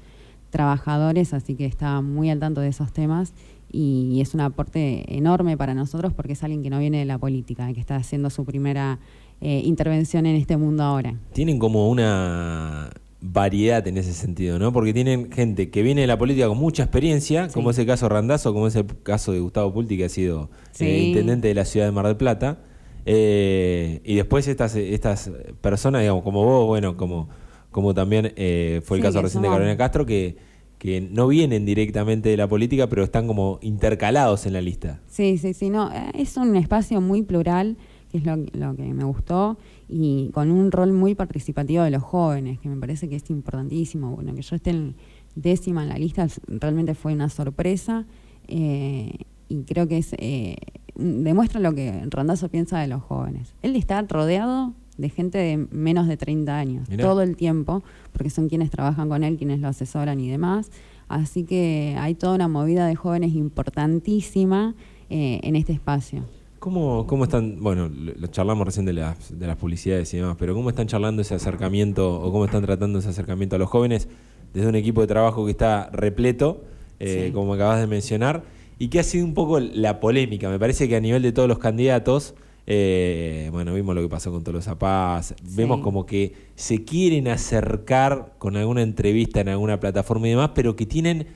trabajadores, 0.54 1.34
así 1.34 1.54
que 1.56 1.66
está 1.66 2.00
muy 2.00 2.30
al 2.30 2.38
tanto 2.38 2.60
de 2.62 2.68
esos 2.68 2.92
temas 2.92 3.34
y 3.70 4.20
es 4.20 4.34
un 4.34 4.40
aporte 4.40 5.04
enorme 5.16 5.56
para 5.56 5.74
nosotros 5.74 6.12
porque 6.14 6.32
es 6.34 6.42
alguien 6.44 6.62
que 6.62 6.70
no 6.70 6.78
viene 6.78 6.98
de 7.00 7.04
la 7.04 7.18
política, 7.18 7.70
que 7.74 7.80
está 7.80 7.96
haciendo 7.96 8.30
su 8.30 8.44
primera 8.44 9.00
eh, 9.40 9.60
intervención 9.64 10.26
en 10.26 10.36
este 10.36 10.56
mundo 10.56 10.84
ahora. 10.84 11.14
Tienen 11.32 11.58
como 11.58 11.90
una 11.90 12.88
variedad 13.20 13.86
en 13.88 13.98
ese 13.98 14.12
sentido, 14.12 14.58
¿no? 14.58 14.72
Porque 14.72 14.92
tienen 14.94 15.32
gente 15.32 15.70
que 15.70 15.82
viene 15.82 16.02
de 16.02 16.06
la 16.06 16.16
política 16.18 16.46
con 16.46 16.58
mucha 16.58 16.84
experiencia, 16.84 17.48
Sí. 17.48 17.54
como 17.54 17.70
es 17.70 17.78
el 17.78 17.86
caso 17.86 18.08
Randazo, 18.08 18.52
como 18.54 18.68
es 18.68 18.76
el 18.76 18.86
caso 19.02 19.32
de 19.32 19.40
Gustavo 19.40 19.72
Pulti, 19.74 19.96
que 19.96 20.04
ha 20.04 20.08
sido 20.08 20.50
Sí. 20.72 20.84
eh, 20.86 21.02
intendente 21.08 21.48
de 21.48 21.54
la 21.54 21.64
ciudad 21.64 21.86
de 21.86 21.92
Mar 21.92 22.06
del 22.06 22.16
Plata. 22.16 22.58
Eh, 23.06 24.00
y 24.04 24.14
después 24.16 24.46
estas, 24.48 24.76
estas 24.76 25.30
personas, 25.60 26.00
digamos, 26.02 26.22
como 26.22 26.44
vos, 26.44 26.66
bueno, 26.66 26.96
como, 26.96 27.28
como 27.74 27.92
también 27.92 28.32
eh, 28.36 28.80
fue 28.84 28.98
el 28.98 29.02
Sí, 29.02 29.08
caso 29.08 29.20
recién 29.20 29.42
de 29.42 29.48
Carolina 29.48 29.76
Castro, 29.76 30.06
que, 30.06 30.36
que 30.78 31.00
no 31.00 31.26
vienen 31.26 31.64
directamente 31.66 32.28
de 32.28 32.36
la 32.36 32.46
política, 32.46 32.88
pero 32.88 33.02
están 33.02 33.26
como 33.26 33.58
intercalados 33.62 34.46
en 34.46 34.52
la 34.52 34.60
lista. 34.60 35.00
Sí, 35.08 35.38
sí, 35.38 35.54
sí, 35.54 35.70
no, 35.70 35.90
eh, 35.90 36.12
es 36.14 36.36
un 36.36 36.54
espacio 36.54 37.00
muy 37.00 37.22
plural, 37.22 37.76
que 38.12 38.18
es 38.18 38.24
lo, 38.24 38.36
lo 38.36 38.76
que 38.76 38.84
me 38.94 39.02
gustó, 39.02 39.58
y 39.88 40.30
con 40.32 40.52
un 40.52 40.70
rol 40.70 40.92
muy 40.92 41.16
participativo 41.16 41.82
de 41.82 41.90
los 41.90 42.04
jóvenes, 42.04 42.60
que 42.60 42.68
me 42.68 42.76
parece 42.76 43.08
que 43.08 43.16
es 43.16 43.28
importantísimo. 43.28 44.12
Bueno, 44.12 44.36
que 44.36 44.42
yo 44.42 44.54
esté 44.54 44.70
en 44.70 44.94
décima 45.34 45.82
en 45.82 45.88
la 45.88 45.98
lista 45.98 46.28
realmente 46.46 46.94
fue 46.94 47.12
una 47.12 47.28
sorpresa, 47.28 48.06
eh, 48.46 49.10
y 49.48 49.64
creo 49.64 49.88
que 49.88 49.98
es 49.98 50.14
eh, 50.18 50.58
demuestra 50.94 51.58
lo 51.58 51.74
que 51.74 52.04
Rondazo 52.08 52.48
piensa 52.50 52.78
de 52.78 52.86
los 52.86 53.02
jóvenes. 53.02 53.52
Él 53.62 53.74
está 53.74 54.00
rodeado 54.02 54.74
de 54.98 55.08
gente 55.08 55.38
de 55.38 55.56
menos 55.70 56.06
de 56.08 56.16
30 56.16 56.56
años, 56.56 56.88
Mirá. 56.88 57.02
todo 57.04 57.22
el 57.22 57.36
tiempo, 57.36 57.82
porque 58.12 58.30
son 58.30 58.48
quienes 58.48 58.70
trabajan 58.70 59.08
con 59.08 59.24
él, 59.24 59.36
quienes 59.36 59.60
lo 59.60 59.68
asesoran 59.68 60.20
y 60.20 60.28
demás. 60.30 60.70
Así 61.08 61.44
que 61.44 61.96
hay 61.98 62.14
toda 62.14 62.34
una 62.34 62.48
movida 62.48 62.86
de 62.86 62.94
jóvenes 62.94 63.34
importantísima 63.34 64.74
eh, 65.10 65.40
en 65.42 65.56
este 65.56 65.72
espacio. 65.72 66.24
¿Cómo, 66.58 67.06
¿Cómo 67.06 67.24
están, 67.24 67.62
bueno, 67.62 67.90
lo 67.90 68.26
charlamos 68.28 68.64
recién 68.66 68.86
de 68.86 68.94
las, 68.94 69.38
de 69.38 69.46
las 69.46 69.56
publicidades 69.56 70.12
y 70.14 70.16
demás, 70.16 70.36
pero 70.38 70.54
cómo 70.54 70.70
están 70.70 70.86
charlando 70.86 71.20
ese 71.20 71.34
acercamiento 71.34 72.20
o 72.22 72.32
cómo 72.32 72.46
están 72.46 72.62
tratando 72.64 73.00
ese 73.00 73.10
acercamiento 73.10 73.56
a 73.56 73.58
los 73.58 73.68
jóvenes 73.68 74.08
desde 74.54 74.68
un 74.68 74.74
equipo 74.74 75.02
de 75.02 75.06
trabajo 75.06 75.44
que 75.44 75.50
está 75.50 75.90
repleto, 75.92 76.64
eh, 77.00 77.24
Sí. 77.26 77.32
como 77.32 77.52
acabas 77.54 77.80
de 77.80 77.86
mencionar, 77.86 78.44
y 78.78 78.88
que 78.88 78.98
ha 78.98 79.02
sido 79.02 79.26
un 79.26 79.34
poco 79.34 79.60
la 79.60 80.00
polémica? 80.00 80.48
Me 80.48 80.58
parece 80.58 80.88
que 80.88 80.96
a 80.96 81.00
nivel 81.00 81.22
de 81.22 81.32
todos 81.32 81.48
los 81.48 81.58
candidatos, 81.58 82.34
Eh, 82.66 83.50
bueno, 83.52 83.74
vimos 83.74 83.94
lo 83.94 84.00
que 84.00 84.08
pasó 84.08 84.30
con 84.32 84.42
Tolosa 84.42 84.78
Paz. 84.78 85.34
Vemos 85.42 85.80
como 85.80 86.06
que 86.06 86.34
se 86.54 86.84
quieren 86.84 87.28
acercar 87.28 88.34
con 88.38 88.56
alguna 88.56 88.82
entrevista 88.82 89.40
en 89.40 89.50
alguna 89.50 89.80
plataforma 89.80 90.26
y 90.28 90.30
demás, 90.30 90.50
pero 90.54 90.74
que 90.74 90.86
tienen, 90.86 91.26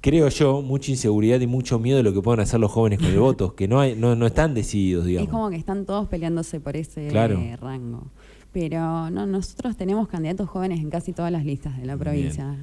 creo 0.00 0.28
yo, 0.28 0.62
mucha 0.62 0.90
inseguridad 0.90 1.40
y 1.40 1.46
mucho 1.46 1.78
miedo 1.78 1.98
de 1.98 2.04
lo 2.04 2.14
que 2.14 2.22
puedan 2.22 2.40
hacer 2.40 2.60
los 2.60 2.70
jóvenes 2.70 3.00
con 3.00 3.08
el 3.08 3.18
voto, 3.20 3.54
que 3.54 3.68
no, 3.68 3.80
hay, 3.80 3.94
no, 3.96 4.16
no 4.16 4.26
están 4.26 4.54
decididos, 4.54 5.04
digamos. 5.04 5.28
Es 5.28 5.32
como 5.32 5.50
que 5.50 5.56
están 5.56 5.84
todos 5.84 6.08
peleándose 6.08 6.60
por 6.60 6.76
ese 6.76 7.10
rango. 7.10 8.10
Pero 8.50 9.10
no, 9.10 9.26
nosotros 9.26 9.76
tenemos 9.76 10.08
candidatos 10.08 10.48
jóvenes 10.48 10.80
en 10.80 10.88
casi 10.88 11.12
todas 11.12 11.30
las 11.30 11.44
listas 11.44 11.76
de 11.78 11.84
la 11.84 11.98
provincia. 11.98 12.56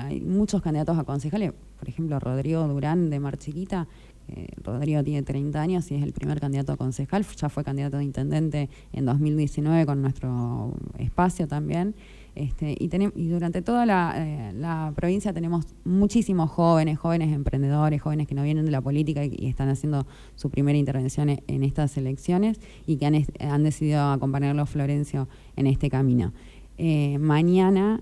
Hay 0.00 0.20
muchos 0.20 0.60
candidatos 0.60 0.98
a 0.98 1.04
concejales, 1.04 1.52
por 1.78 1.88
ejemplo, 1.88 2.18
Rodrigo 2.18 2.66
Durán 2.66 3.10
de 3.10 3.20
Mar 3.20 3.38
Chiquita, 3.38 3.86
eh, 4.32 4.48
Rodrigo 4.62 5.02
tiene 5.02 5.22
30 5.22 5.60
años 5.60 5.90
y 5.90 5.96
es 5.96 6.02
el 6.02 6.12
primer 6.12 6.40
candidato 6.40 6.72
a 6.72 6.76
concejal, 6.76 7.24
ya 7.36 7.48
fue 7.48 7.64
candidato 7.64 7.98
de 7.98 8.04
intendente 8.04 8.70
en 8.92 9.04
2019 9.04 9.86
con 9.86 10.02
nuestro 10.02 10.74
espacio 10.98 11.48
también. 11.48 11.94
Este, 12.36 12.76
y, 12.78 12.88
durante 13.28 13.60
toda 13.60 13.84
eh, 14.16 14.52
la, 14.54 14.92
provincia 14.94 15.32
tenemos 15.32 15.66
muchísimos 15.84 16.48
jóvenes, 16.48 16.96
jóvenes 16.98 17.34
emprendedores, 17.34 18.00
jóvenes 18.00 18.28
que 18.28 18.36
no 18.36 18.44
vienen 18.44 18.64
de 18.64 18.70
la 18.70 18.80
política 18.80 19.24
y, 19.24 19.48
están 19.48 19.68
haciendo 19.68 20.06
su 20.36 20.48
primera 20.48 20.78
intervención 20.78 21.28
en, 21.28 21.64
estas 21.64 21.96
elecciones 21.96 22.60
y 22.86 22.96
que 22.96 23.06
han, 23.40 23.62
decidido 23.64 24.10
acompañarlo 24.10 24.64
Florencio 24.66 25.28
en 25.56 25.66
este 25.66 25.90
camino. 25.90 26.32
Eh, 26.78 27.18
mañana, 27.18 28.00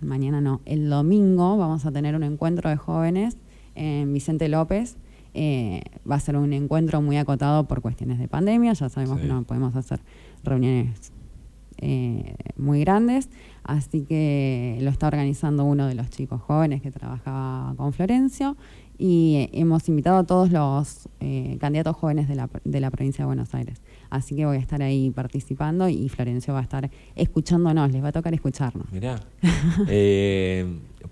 mañana 0.00 0.40
no, 0.40 0.60
el 0.64 0.88
domingo 0.88 1.56
vamos 1.56 1.84
a 1.86 1.92
tener 1.92 2.14
un 2.14 2.22
encuentro 2.22 2.70
de 2.70 2.76
jóvenes 2.76 3.36
en 3.74 4.12
Vicente 4.14 4.48
López, 4.48 4.96
eh, 5.38 5.82
va 6.10 6.14
a 6.14 6.20
ser 6.20 6.34
un 6.38 6.54
encuentro 6.54 7.02
muy 7.02 7.18
acotado 7.18 7.68
por 7.68 7.82
cuestiones 7.82 8.18
de 8.18 8.26
pandemia, 8.26 8.72
ya 8.72 8.88
sabemos 8.88 9.20
que 9.20 9.26
no 9.26 9.42
podemos 9.42 9.76
hacer 9.76 10.00
reuniones 10.42 11.12
eh, 11.76 12.36
muy 12.56 12.80
grandes, 12.80 13.28
así 13.62 14.06
que 14.06 14.78
lo 14.80 14.88
está 14.88 15.08
organizando 15.08 15.64
uno 15.64 15.88
de 15.88 15.94
los 15.94 16.08
chicos 16.08 16.40
jóvenes 16.40 16.80
que 16.80 16.90
trabajaba 16.90 17.74
con 17.76 17.92
Florencio. 17.92 18.56
Y 18.98 19.50
hemos 19.52 19.90
invitado 19.90 20.16
a 20.16 20.24
todos 20.24 20.50
los 20.50 21.10
eh, 21.20 21.58
candidatos 21.60 21.96
jóvenes 21.96 22.28
de 22.28 22.34
la, 22.34 22.48
de 22.64 22.80
la 22.80 22.90
provincia 22.90 23.24
de 23.24 23.26
Buenos 23.26 23.52
Aires. 23.54 23.82
Así 24.08 24.34
que 24.34 24.46
voy 24.46 24.56
a 24.56 24.60
estar 24.60 24.80
ahí 24.80 25.10
participando 25.10 25.86
y 25.90 26.08
Florencio 26.08 26.54
va 26.54 26.60
a 26.60 26.62
estar 26.62 26.90
escuchándonos, 27.14 27.92
les 27.92 28.02
va 28.02 28.08
a 28.08 28.12
tocar 28.12 28.32
escucharnos. 28.32 28.90
Mirá, 28.90 29.20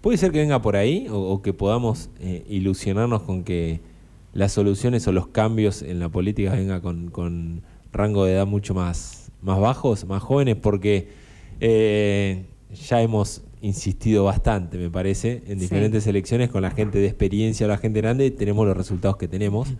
¿puede 0.00 0.16
ser 0.16 0.32
que 0.32 0.38
venga 0.38 0.62
por 0.62 0.76
ahí 0.76 1.08
o 1.10 1.42
que 1.42 1.52
podamos 1.52 2.08
ilusionarnos 2.48 3.20
con 3.20 3.44
que 3.44 3.82
las 4.34 4.52
soluciones 4.52 5.06
o 5.06 5.12
los 5.12 5.28
cambios 5.28 5.82
en 5.82 6.00
la 6.00 6.08
política 6.08 6.52
venga 6.52 6.82
con, 6.82 7.62
rango 7.92 8.24
de 8.24 8.34
edad 8.34 8.46
mucho 8.46 8.74
más, 8.74 9.30
más 9.40 9.60
bajos, 9.60 10.04
más 10.06 10.22
jóvenes, 10.22 10.56
porque 10.56 11.08
eh, 11.60 12.44
ya 12.88 13.00
hemos 13.00 13.42
insistido 13.62 14.24
bastante, 14.24 14.76
me 14.76 14.90
parece, 14.90 15.42
en 15.46 15.60
diferentes 15.60 16.06
elecciones 16.08 16.50
con 16.50 16.62
la 16.62 16.72
gente 16.72 16.98
de 16.98 17.06
experiencia 17.06 17.64
o 17.66 17.68
la 17.68 17.78
gente 17.78 18.00
grande, 18.00 18.30
tenemos 18.32 18.66
los 18.66 18.76
resultados 18.76 19.16
que 19.16 19.28
tenemos. 19.28 19.72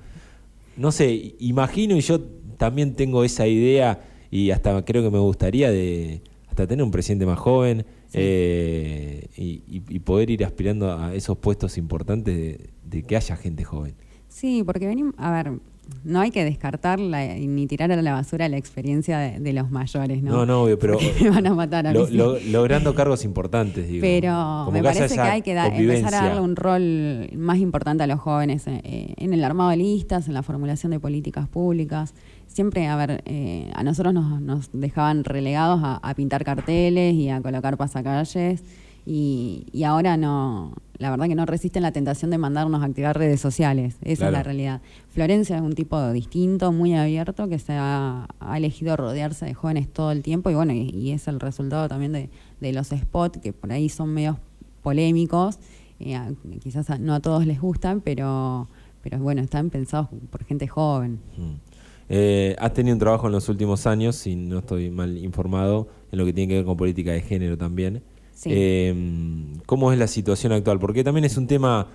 No 0.77 0.93
sé, 0.93 1.35
imagino 1.41 1.97
y 1.97 2.01
yo 2.01 2.21
también 2.57 2.95
tengo 2.95 3.25
esa 3.25 3.49
idea 3.49 4.05
y 4.31 4.53
hasta 4.53 4.85
creo 4.85 5.03
que 5.03 5.11
me 5.11 5.19
gustaría 5.19 5.71
de 5.71 6.23
hasta 6.49 6.69
tener 6.69 6.85
un 6.85 6.93
presidente 6.93 7.27
más 7.27 7.39
joven 7.39 7.85
eh, 8.13 9.27
y, 9.37 9.99
poder 9.99 10.31
ir 10.31 10.45
aspirando 10.45 10.97
a 10.97 11.15
esos 11.15 11.37
puestos 11.39 11.77
importantes 11.77 12.59
de 12.85 13.03
que 13.03 13.17
haya 13.17 13.37
gente 13.37 13.65
joven. 13.65 13.97
Sí, 14.35 14.65
porque 14.65 14.89
venimos, 14.89 15.15
a 15.17 15.31
ver, 15.31 15.53
no 16.03 16.19
hay 16.19 16.33
que 16.33 16.45
descartar 16.45 16.99
ni 16.99 17.67
tirar 17.69 17.93
a 17.93 18.03
la 18.03 18.13
basura 18.15 18.49
la 18.49 18.57
experiencia 18.57 19.17
de, 19.17 19.53
los 19.53 19.71
mayores, 19.71 20.25
¿no? 20.25 20.33
No, 20.33 20.45
no, 20.45 20.63
obvio, 20.65 20.77
pero 20.77 20.99
me 21.23 21.31
van 21.31 21.47
a 21.47 21.55
matar 21.55 21.87
a 21.87 21.93
mí. 21.93 22.01
logrando 22.11 22.97
cargos 22.97 23.25
importantes, 23.25 23.87
digo. 23.87 24.01
Pero 24.03 24.69
me 24.73 24.83
parece 24.83 25.15
que 25.15 25.21
hay 25.21 25.43
que 25.43 25.53
empezar 25.53 26.17
a 26.17 26.27
darle 26.27 26.41
un 26.41 26.57
rol 26.57 27.31
más 27.37 27.59
importante 27.59 28.03
a 28.03 28.09
los 28.09 28.19
jóvenes 28.19 28.67
eh, 28.67 29.15
en 29.17 29.33
el 29.33 29.45
armado 29.45 29.71
de 29.71 29.77
listas, 29.77 30.27
en 30.27 30.35
la 30.35 30.43
formulación 30.43 30.91
de 30.91 30.99
políticas 30.99 31.47
públicas. 31.47 32.13
Siempre, 32.49 32.89
a 32.89 32.97
ver, 32.97 33.23
eh, 33.27 33.71
a 33.73 33.85
nosotros 33.85 34.15
nos, 34.15 34.71
dejaban 34.73 35.23
relegados 35.23 35.81
a, 35.85 36.15
pintar 36.17 36.45
carteles 36.45 37.15
y 37.15 37.29
a 37.29 37.41
colocar 37.41 37.77
pasacalles 37.77 38.65
y, 39.07 39.67
y 39.73 39.85
ahora 39.85 40.17
no 40.17 40.75
la 40.99 41.11
verdad 41.11 41.27
que 41.27 41.35
no 41.35 41.47
resisten 41.47 41.83
la 41.83 41.93
tentación 41.93 42.31
de 42.31 42.39
mandarnos 42.39 42.83
a 42.83 42.87
activar 42.87 43.19
redes 43.19 43.41
sociales. 43.41 43.97
Esa 44.03 44.27
es 44.27 44.33
la 44.33 44.43
realidad. 44.43 44.81
Florencia 45.11 45.57
es 45.57 45.63
un 45.63 45.75
tipo 45.75 46.13
distinto, 46.13 46.73
muy 46.73 46.95
abierto, 46.95 47.49
que 47.49 47.59
se 47.59 47.73
ha, 47.73 48.29
elegido 48.55 48.97
rodearse 48.97 49.47
de 49.47 49.55
jóvenes 49.55 49.89
todo 49.89 50.13
el 50.13 50.23
tiempo 50.23 50.51
y 50.51 50.55
bueno, 50.55 50.73
y, 50.73 51.11
es 51.11 51.27
el 51.29 51.41
resultado 51.41 51.89
también 51.89 52.13
de, 52.13 52.73
los 52.73 52.89
spots 52.89 53.39
que 53.41 53.53
por 53.53 53.73
ahí 53.73 53.89
son 53.89 54.15
medios 54.15 54.37
polémicos. 54.83 55.59
Eh, 56.01 56.19
quizás 56.63 56.99
no 57.01 57.15
a 57.15 57.21
todos 57.21 57.47
les 57.47 57.61
gustan, 57.61 58.01
pero, 58.01 58.69
pero 59.03 59.19
bueno, 59.19 59.43
están 59.43 59.71
pensados 59.71 60.09
por 60.31 60.45
gente 60.45 60.69
joven. 60.69 61.21
Mm. 61.37 61.53
Eh, 62.09 62.55
has 62.59 62.73
tenido 62.75 62.95
un 62.95 63.01
trabajo 63.01 63.27
en 63.27 63.33
los 63.33 63.49
últimos 63.49 63.87
años, 63.87 64.17
si 64.17 64.37
no 64.37 64.59
estoy 64.59 64.91
mal 64.91 65.17
informado, 65.19 65.89
en 66.13 66.19
lo 66.19 66.25
que 66.25 66.33
tiene 66.33 66.49
que 66.49 66.57
ver 66.57 66.65
con 66.65 66.77
política 66.77 67.13
de 67.13 67.21
género 67.21 67.57
también. 67.57 68.03
Em, 68.45 69.59
¿Cómo 69.67 69.93
es 69.93 69.99
la 69.99 70.07
situación 70.07 70.53
actual? 70.53 70.79
Porque 70.79 71.05
también 71.05 71.25
es 71.25 71.37
un 71.37 71.47
tema 71.47 71.89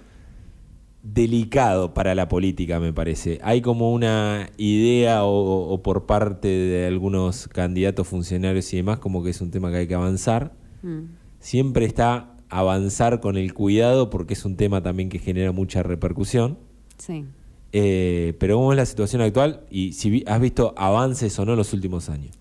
delicado 1.04 1.93
para 1.93 2.15
la 2.15 2.28
política, 2.28 2.80
me 2.80 2.93
parece. 2.93 3.39
Hay 3.43 3.62
como 3.62 3.93
una 3.93 4.49
idea 4.58 5.23
o, 5.23 5.82
por 5.82 6.06
parte 6.06 6.47
de 6.47 6.88
algunos 6.88 7.47
candidatos, 7.47 8.08
funcionarios 8.08 8.71
y 8.73 8.78
demás, 8.78 8.99
como 8.99 9.23
que 9.23 9.30
es 9.30 9.41
un 9.41 9.52
tema 9.52 9.71
que 9.71 9.78
hay 9.78 9.88
que 9.88 9.95
avanzar. 9.95 10.54
Mm. 10.82 11.04
Siempre 11.39 11.86
está 11.86 12.36
avanzar 12.49 13.19
con 13.19 13.38
el 13.38 13.54
cuidado 13.54 14.10
porque 14.10 14.34
es 14.34 14.43
un 14.43 14.56
tema 14.56 14.82
también 14.82 15.10
que 15.10 15.19
genera 15.19 15.52
mucha 15.52 15.84
repercusión. 15.84 16.58
Sí. 16.97 17.25
Eh, 17.71 18.36
pero 18.39 18.58
¿cómo 18.58 18.73
es 18.73 18.78
la 18.78 18.86
situación 18.86 19.21
actual? 19.21 19.62
Y 19.69 19.93
si 19.93 20.23
has 20.25 20.41
visto 20.41 20.73
avances 20.75 21.38
o 21.39 21.45
no 21.45 21.52
en 21.54 21.58
los 21.58 21.73
últimos 21.73 22.10
años. 22.10 22.38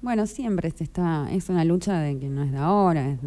Bueno, 0.00 0.26
siempre 0.26 0.70
se 0.70 0.84
está, 0.84 1.28
es 1.32 1.48
una 1.48 1.64
lucha 1.64 1.98
de 1.98 2.18
que 2.20 2.28
no 2.28 2.44
es 2.44 2.52
de 2.52 2.58
ahora, 2.58 3.10
es 3.10 3.18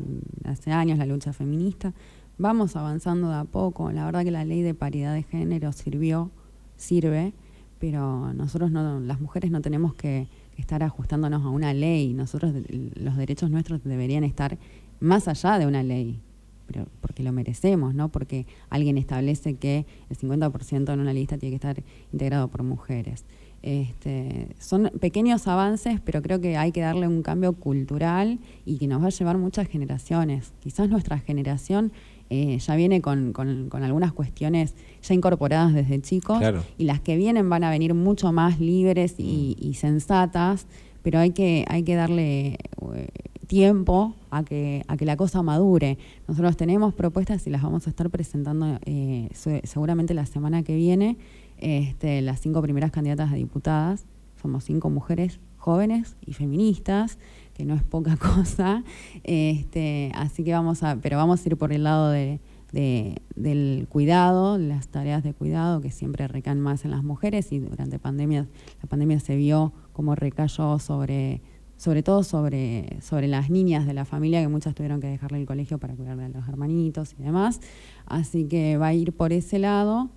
hace 0.45 0.71
años 0.71 0.97
la 0.97 1.05
lucha 1.05 1.33
feminista. 1.33 1.93
Vamos 2.37 2.77
avanzando 2.77 3.27
de 3.27 3.35
a 3.35 3.43
poco. 3.43 3.91
La 3.91 4.05
verdad 4.05 4.23
que 4.23 4.31
la 4.31 4.45
ley 4.45 4.61
de 4.61 4.73
paridad 4.73 5.13
de 5.13 5.23
género 5.23 5.73
sirvió, 5.73 6.31
sirve, 6.77 7.33
pero 7.77 8.33
nosotros 8.33 8.71
no, 8.71 9.01
las 9.01 9.19
mujeres 9.19 9.51
no 9.51 9.59
tenemos 9.59 9.95
que, 9.95 10.27
estar 10.57 10.83
ajustándonos 10.83 11.43
a 11.43 11.49
una 11.49 11.73
ley. 11.73 12.13
Nosotros 12.13 12.53
los 12.95 13.17
derechos 13.17 13.49
nuestros 13.49 13.83
deberían 13.83 14.23
estar 14.23 14.57
más 14.99 15.27
allá 15.27 15.57
de 15.57 15.65
una 15.65 15.83
ley, 15.83 16.21
pero 16.67 16.87
porque 17.01 17.23
lo 17.23 17.31
merecemos, 17.31 17.93
no 17.93 18.09
porque 18.09 18.45
alguien 18.69 18.97
establece 18.97 19.55
que 19.55 19.85
el 20.09 20.17
50% 20.17 20.93
en 20.93 20.99
una 20.99 21.13
lista 21.13 21.37
tiene 21.37 21.51
que 21.51 21.55
estar 21.67 21.83
integrado 22.13 22.47
por 22.47 22.63
mujeres. 22.63 23.25
Este, 23.63 24.47
son 24.59 24.91
pequeños 24.99 25.47
avances, 25.47 25.99
pero 26.03 26.21
creo 26.21 26.41
que 26.41 26.57
hay 26.57 26.71
que 26.71 26.81
darle 26.81 27.07
un 27.07 27.21
cambio 27.21 27.53
cultural 27.53 28.39
y 28.65 28.77
que 28.77 28.87
nos 28.87 29.03
va 29.03 29.07
a 29.07 29.11
llevar 29.11 29.37
muchas 29.37 29.67
generaciones. 29.67 30.53
Quizás 30.61 30.89
nuestra 30.89 31.19
generación 31.19 31.91
eh, 32.31 32.57
ya 32.59 32.75
viene 32.75 33.01
con, 33.01 33.33
algunas 33.73 34.13
cuestiones 34.13 34.73
ya 35.03 35.13
incorporadas 35.13 35.73
desde 35.73 36.01
chicos 36.01 36.41
y 36.77 36.85
las 36.85 37.01
que 37.01 37.17
vienen 37.17 37.49
van 37.49 37.63
a 37.63 37.69
venir 37.69 37.93
mucho 37.93 38.31
más 38.31 38.59
libres 38.59 39.15
y, 39.17 39.73
sensatas, 39.77 40.65
pero 41.03 41.19
hay 41.19 41.31
que, 41.31 41.65
hay 41.67 41.83
que 41.83 41.95
darle 41.95 42.57
eh, 42.93 43.07
tiempo 43.47 44.15
a 44.29 44.43
que, 44.43 44.83
a 44.87 44.95
que 44.97 45.05
la 45.05 45.17
cosa 45.17 45.43
madure. 45.43 45.97
Nosotros 46.27 46.55
tenemos 46.55 46.93
propuestas 46.93 47.45
y 47.45 47.49
las 47.49 47.61
vamos 47.61 47.85
a 47.85 47.89
estar 47.89 48.09
presentando 48.09 48.79
eh, 48.85 49.27
seguramente 49.63 50.13
la 50.13 50.25
semana 50.25 50.63
que 50.63 50.75
viene 50.75 51.17
este, 51.61 52.21
las 52.21 52.41
cinco 52.41 52.61
primeras 52.61 52.91
candidatas 52.91 53.31
a 53.31 53.35
diputadas. 53.35 54.05
Somos 54.41 54.63
cinco 54.63 54.89
mujeres 54.89 55.39
jóvenes 55.57 56.17
y 56.25 56.33
feministas, 56.33 57.19
que 57.53 57.65
no 57.65 57.75
es 57.75 57.83
poca 57.83 58.17
cosa. 58.35 58.83
Este, 59.23 60.11
así 60.15 60.43
que 60.43 60.53
vamos 60.53 60.83
a, 60.83 60.97
pero 60.97 61.17
vamos 61.17 61.45
a 61.45 61.49
ir 61.49 61.57
por 61.57 61.71
el 61.71 61.83
lado 61.83 62.09
de, 62.09 62.39
del 62.71 63.87
cuidado, 63.89 64.57
las 64.57 64.87
tareas 64.87 65.23
de 65.23 65.33
cuidado 65.33 65.81
que 65.81 65.91
siempre 65.91 66.27
recaen 66.27 66.59
más 66.59 66.85
en 66.85 66.91
las 66.91 67.03
mujeres 67.03 67.51
y 67.51 67.59
durante 67.59 67.99
pandemia, 67.99 68.47
la 68.81 68.89
pandemia 68.89 69.19
se 69.19 69.35
vio 69.35 69.73
como 69.93 70.15
recayó 70.15 70.79
sobre 70.79 71.41
sobre 71.81 72.03
todo 72.03 72.21
sobre, 72.21 72.99
sobre 73.01 73.27
las 73.27 73.49
niñas 73.49 73.87
de 73.87 73.95
la 73.95 74.05
familia, 74.05 74.39
que 74.39 74.47
muchas 74.47 74.75
tuvieron 74.75 75.01
que 75.01 75.07
dejarle 75.07 75.39
el 75.39 75.47
colegio 75.47 75.79
para 75.79 75.95
cuidar 75.95 76.19
a 76.19 76.29
los 76.29 76.47
hermanitos 76.47 77.15
y 77.17 77.23
demás. 77.23 77.59
Así 78.05 78.47
que 78.47 78.77
va 78.77 78.89
a 78.89 78.93
ir 78.93 79.13
por 79.13 79.33
ese 79.33 79.57
lado. 79.57 80.11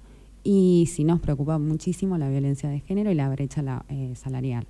Y 0.44 0.88
sí 0.92 1.04
nos 1.04 1.20
preocupa 1.20 1.58
muchísimo 1.58 2.18
la 2.18 2.28
violencia 2.28 2.68
de 2.68 2.80
género 2.80 3.10
y 3.10 3.14
la 3.14 3.28
brecha 3.30 3.84
eh, 3.88 4.12
salarial. 4.14 4.66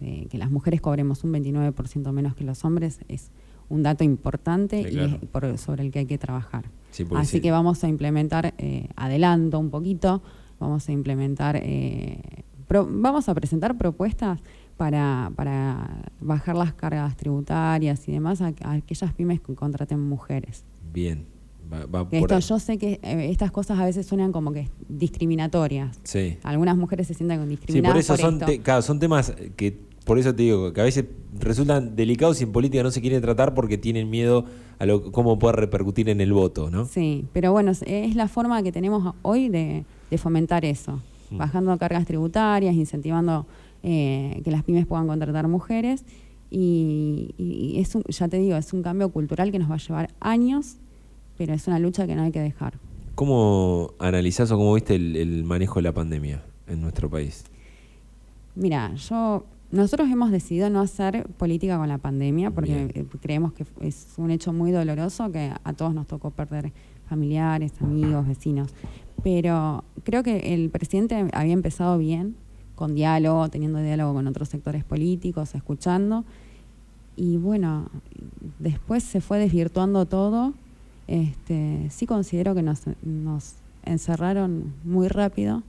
Eh, 0.00 0.26
que 0.30 0.38
las 0.38 0.50
mujeres 0.50 0.80
cobremos 0.80 1.24
un 1.24 1.32
29% 1.32 2.12
menos 2.12 2.34
que 2.34 2.44
los 2.44 2.64
hombres 2.64 3.00
es 3.08 3.30
un 3.70 3.82
dato 3.82 4.04
importante 4.04 4.80
y 4.80 5.56
sobre 5.56 5.84
el 5.84 5.90
que 5.90 6.00
hay 6.00 6.06
que 6.06 6.18
trabajar. 6.18 6.66
Así 7.16 7.40
que 7.40 7.50
vamos 7.50 7.82
a 7.82 7.88
implementar, 7.88 8.54
eh, 8.58 8.88
adelanto 8.96 9.58
un 9.58 9.70
poquito, 9.70 10.22
vamos 10.60 10.88
a 10.88 10.92
implementar 10.92 11.60
vamos 12.68 13.28
a 13.28 13.34
presentar 13.34 13.76
propuestas 13.76 14.40
para, 14.76 15.30
para 15.36 16.10
bajar 16.20 16.56
las 16.56 16.74
cargas 16.74 17.16
tributarias 17.16 18.08
y 18.08 18.12
demás 18.12 18.40
a, 18.40 18.52
aquellas 18.62 19.12
pymes 19.12 19.40
que 19.40 19.54
contraten 19.54 20.00
mujeres. 20.00 20.64
Bien. 20.92 21.33
Esto, 22.10 22.38
yo 22.38 22.58
sé 22.58 22.78
que 22.78 23.00
eh, 23.02 23.28
estas 23.30 23.50
cosas 23.50 23.78
a 23.78 23.84
veces 23.84 24.06
suenan 24.06 24.32
como 24.32 24.52
que 24.52 24.68
discriminatorias. 24.88 25.98
Sí. 26.04 26.38
Algunas 26.42 26.76
mujeres 26.76 27.06
se 27.06 27.14
sienten 27.14 27.48
discriminadas. 27.48 28.04
Sí, 28.04 28.12
por 28.12 28.16
eso 28.18 28.62
son, 28.64 28.82
son 28.82 28.98
temas 28.98 29.34
que, 29.56 29.80
por 30.04 30.18
eso 30.18 30.34
te 30.34 30.42
digo, 30.42 30.72
que 30.72 30.80
a 30.80 30.84
veces 30.84 31.06
resultan 31.38 31.96
delicados 31.96 32.40
y 32.40 32.44
en 32.44 32.52
política 32.52 32.82
no 32.82 32.90
se 32.90 33.00
quieren 33.00 33.20
tratar 33.22 33.54
porque 33.54 33.78
tienen 33.78 34.10
miedo 34.10 34.44
a 34.78 34.86
lo, 34.86 35.10
cómo 35.12 35.38
puede 35.38 35.56
repercutir 35.56 36.08
en 36.08 36.20
el 36.20 36.32
voto, 36.32 36.70
¿no? 36.70 36.86
Sí, 36.86 37.26
pero 37.32 37.52
bueno, 37.52 37.72
es 37.72 38.14
la 38.14 38.28
forma 38.28 38.62
que 38.62 38.72
tenemos 38.72 39.14
hoy 39.22 39.48
de, 39.48 39.84
fomentar 40.18 40.64
eso, 40.64 41.00
mm. 41.30 41.38
bajando 41.38 41.76
cargas 41.76 42.06
tributarias, 42.06 42.76
incentivando 42.76 43.46
eh, 43.82 44.40
que 44.44 44.50
las 44.52 44.62
pymes 44.62 44.86
puedan 44.86 45.06
contratar 45.08 45.48
mujeres. 45.48 46.04
Y, 46.50 47.74
es 47.78 47.96
ya 48.08 48.28
te 48.28 48.38
digo, 48.38 48.56
es 48.56 48.72
un 48.72 48.82
cambio 48.82 49.08
cultural 49.08 49.50
que 49.50 49.58
nos 49.58 49.68
va 49.68 49.74
a 49.74 49.78
llevar 49.78 50.14
años, 50.20 50.76
pero 51.36 51.54
es 51.54 51.66
una 51.66 51.78
lucha 51.78 52.06
que 52.06 52.14
no 52.14 52.22
hay 52.22 52.32
que 52.32 52.40
dejar. 52.40 52.78
¿Cómo 53.14 53.92
analizás 53.98 54.50
o 54.50 54.56
cómo 54.56 54.74
viste 54.74 54.96
el, 54.96 55.44
manejo 55.44 55.76
de 55.76 55.82
la 55.82 55.92
pandemia 55.92 56.42
en 56.66 56.80
nuestro 56.80 57.08
país? 57.08 57.44
Mira, 58.56 58.94
yo 58.94 59.44
nosotros 59.70 60.08
hemos 60.10 60.30
decidido 60.30 60.70
no 60.70 60.80
hacer 60.80 61.26
política 61.36 61.78
con 61.78 61.88
la 61.88 61.98
pandemia 61.98 62.50
porque 62.50 62.90
eh, 62.94 63.06
creemos 63.20 63.52
que 63.52 63.64
es 63.80 64.14
un 64.16 64.30
hecho 64.30 64.52
muy 64.52 64.72
doloroso 64.72 65.30
que 65.30 65.52
a 65.62 65.72
todos 65.72 65.94
nos 65.94 66.06
tocó 66.06 66.30
perder 66.30 66.72
familiares, 67.08 67.72
amigos, 67.80 68.26
vecinos. 68.26 68.74
Pero 69.22 69.84
creo 70.02 70.22
que 70.22 70.54
el 70.54 70.70
presidente 70.70 71.28
había 71.32 71.52
empezado 71.52 71.98
bien, 71.98 72.36
con 72.74 72.94
diálogo, 72.94 73.48
teniendo 73.48 73.78
diálogo 73.78 74.14
con 74.14 74.26
otros 74.26 74.48
sectores 74.48 74.84
políticos, 74.84 75.54
escuchando. 75.54 76.24
Y 77.16 77.36
bueno, 77.36 77.90
después 78.58 79.04
se 79.04 79.20
fue 79.20 79.38
desvirtuando 79.38 80.06
todo. 80.06 80.54
Este, 81.06 81.88
sí 81.90 82.06
considero 82.06 82.54
que 82.54 82.62
nos, 82.62 82.82
nos 83.02 83.54
encerraron 83.84 84.72
muy 84.84 85.08
rápido 85.08 85.62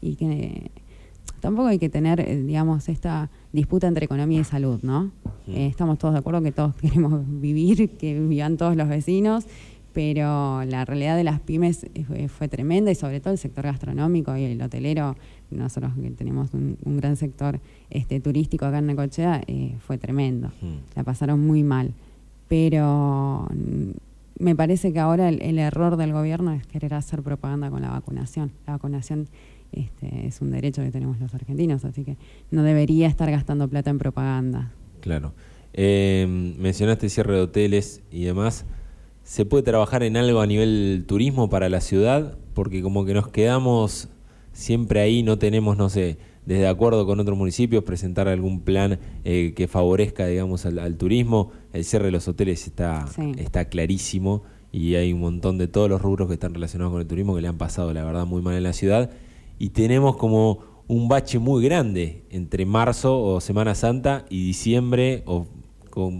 y 0.00 0.16
que 0.16 0.70
tampoco 1.40 1.68
hay 1.68 1.78
que 1.78 1.88
tener, 1.88 2.20
eh, 2.20 2.42
digamos, 2.42 2.88
esta 2.88 3.30
disputa 3.52 3.86
entre 3.86 4.04
economía 4.04 4.40
y 4.40 4.44
salud, 4.44 4.80
¿no? 4.82 5.12
Eh, 5.46 5.66
estamos 5.66 5.98
todos 5.98 6.14
de 6.14 6.20
acuerdo 6.20 6.42
que 6.42 6.52
todos 6.52 6.74
queremos 6.80 7.22
vivir, 7.26 7.90
que 7.96 8.18
vivan 8.20 8.56
todos 8.56 8.76
los 8.76 8.88
vecinos 8.88 9.46
pero 9.94 10.64
la 10.64 10.84
realidad 10.84 11.16
de 11.16 11.24
las 11.24 11.40
pymes 11.40 11.86
fue, 12.36 12.48
tremenda 12.48 12.90
y 12.90 12.96
sobre 12.96 13.20
todo 13.20 13.32
el 13.32 13.38
sector 13.38 13.64
gastronómico 13.64 14.36
y 14.36 14.42
el 14.42 14.60
hotelero, 14.60 15.16
nosotros 15.52 15.92
que 15.94 16.10
tenemos 16.10 16.52
un, 16.52 16.76
gran 16.84 17.16
sector 17.16 17.60
este, 17.90 18.18
turístico 18.18 18.66
acá 18.66 18.78
en 18.78 18.86
Necochea, 18.86 19.42
eh, 19.46 19.76
fue 19.78 19.96
tremendo. 19.96 20.50
La 20.96 21.04
pasaron 21.04 21.46
muy 21.46 21.62
mal. 21.62 21.94
Pero 22.48 23.48
me 24.38 24.56
parece 24.56 24.92
que 24.92 24.98
ahora 24.98 25.28
el, 25.28 25.58
error 25.58 25.96
del 25.96 26.12
gobierno 26.12 26.52
es 26.52 26.66
querer 26.66 26.94
hacer 26.94 27.22
propaganda 27.22 27.70
con 27.70 27.82
la 27.82 27.90
vacunación. 27.90 28.52
La 28.66 28.74
vacunación 28.74 29.28
este, 29.72 30.26
es 30.26 30.40
un 30.40 30.50
derecho 30.50 30.82
que 30.82 30.90
tenemos 30.90 31.20
los 31.20 31.34
argentinos, 31.34 31.84
así 31.84 32.04
que 32.04 32.16
no 32.50 32.62
debería 32.62 33.06
estar 33.06 33.30
gastando 33.30 33.68
plata 33.68 33.90
en 33.90 33.98
propaganda. 33.98 34.72
Claro. 35.00 35.32
Eh, 35.72 36.26
mencionaste 36.58 37.08
cierre 37.08 37.34
de 37.34 37.40
hoteles 37.42 38.02
y 38.10 38.24
demás. 38.24 38.64
¿Se 39.22 39.44
puede 39.44 39.62
trabajar 39.62 40.02
en 40.02 40.16
algo 40.16 40.40
a 40.40 40.46
nivel 40.46 41.04
turismo 41.06 41.48
para 41.48 41.68
la 41.68 41.80
ciudad? 41.80 42.36
Porque 42.52 42.82
como 42.82 43.04
que 43.04 43.14
nos 43.14 43.28
quedamos 43.28 44.08
siempre 44.52 45.00
ahí, 45.00 45.22
no 45.22 45.38
tenemos, 45.38 45.76
no 45.76 45.88
sé, 45.88 46.18
desde 46.46 46.66
acuerdo 46.66 47.06
con 47.06 47.20
otros 47.20 47.36
municipios, 47.36 47.84
presentar 47.84 48.28
algún 48.28 48.60
plan 48.60 48.98
eh, 49.24 49.52
que 49.56 49.68
favorezca, 49.68 50.26
digamos, 50.26 50.66
al, 50.66 50.96
turismo. 50.96 51.52
El 51.72 51.84
cierre 51.84 52.06
de 52.06 52.12
los 52.12 52.28
hoteles 52.28 52.66
está, 52.66 53.06
está 53.38 53.66
clarísimo 53.66 54.42
y 54.72 54.96
hay 54.96 55.12
un 55.12 55.20
montón 55.20 55.58
de 55.58 55.68
todos 55.68 55.88
los 55.88 56.02
rubros 56.02 56.28
que 56.28 56.34
están 56.34 56.54
relacionados 56.54 56.92
con 56.92 57.00
el 57.00 57.06
turismo 57.06 57.34
que 57.34 57.40
le 57.40 57.48
han 57.48 57.58
pasado, 57.58 57.92
la 57.92 58.04
verdad, 58.04 58.26
muy 58.26 58.42
mal 58.42 58.54
en 58.56 58.62
la 58.62 58.72
ciudad. 58.72 59.10
Y 59.58 59.70
tenemos 59.70 60.16
como 60.16 60.82
un 60.86 61.08
bache 61.08 61.38
muy 61.38 61.64
grande 61.64 62.24
entre 62.30 62.66
marzo 62.66 63.20
o 63.22 63.40
Semana 63.40 63.74
Santa 63.74 64.26
y 64.28 64.46
diciembre 64.46 65.22
o 65.26 65.46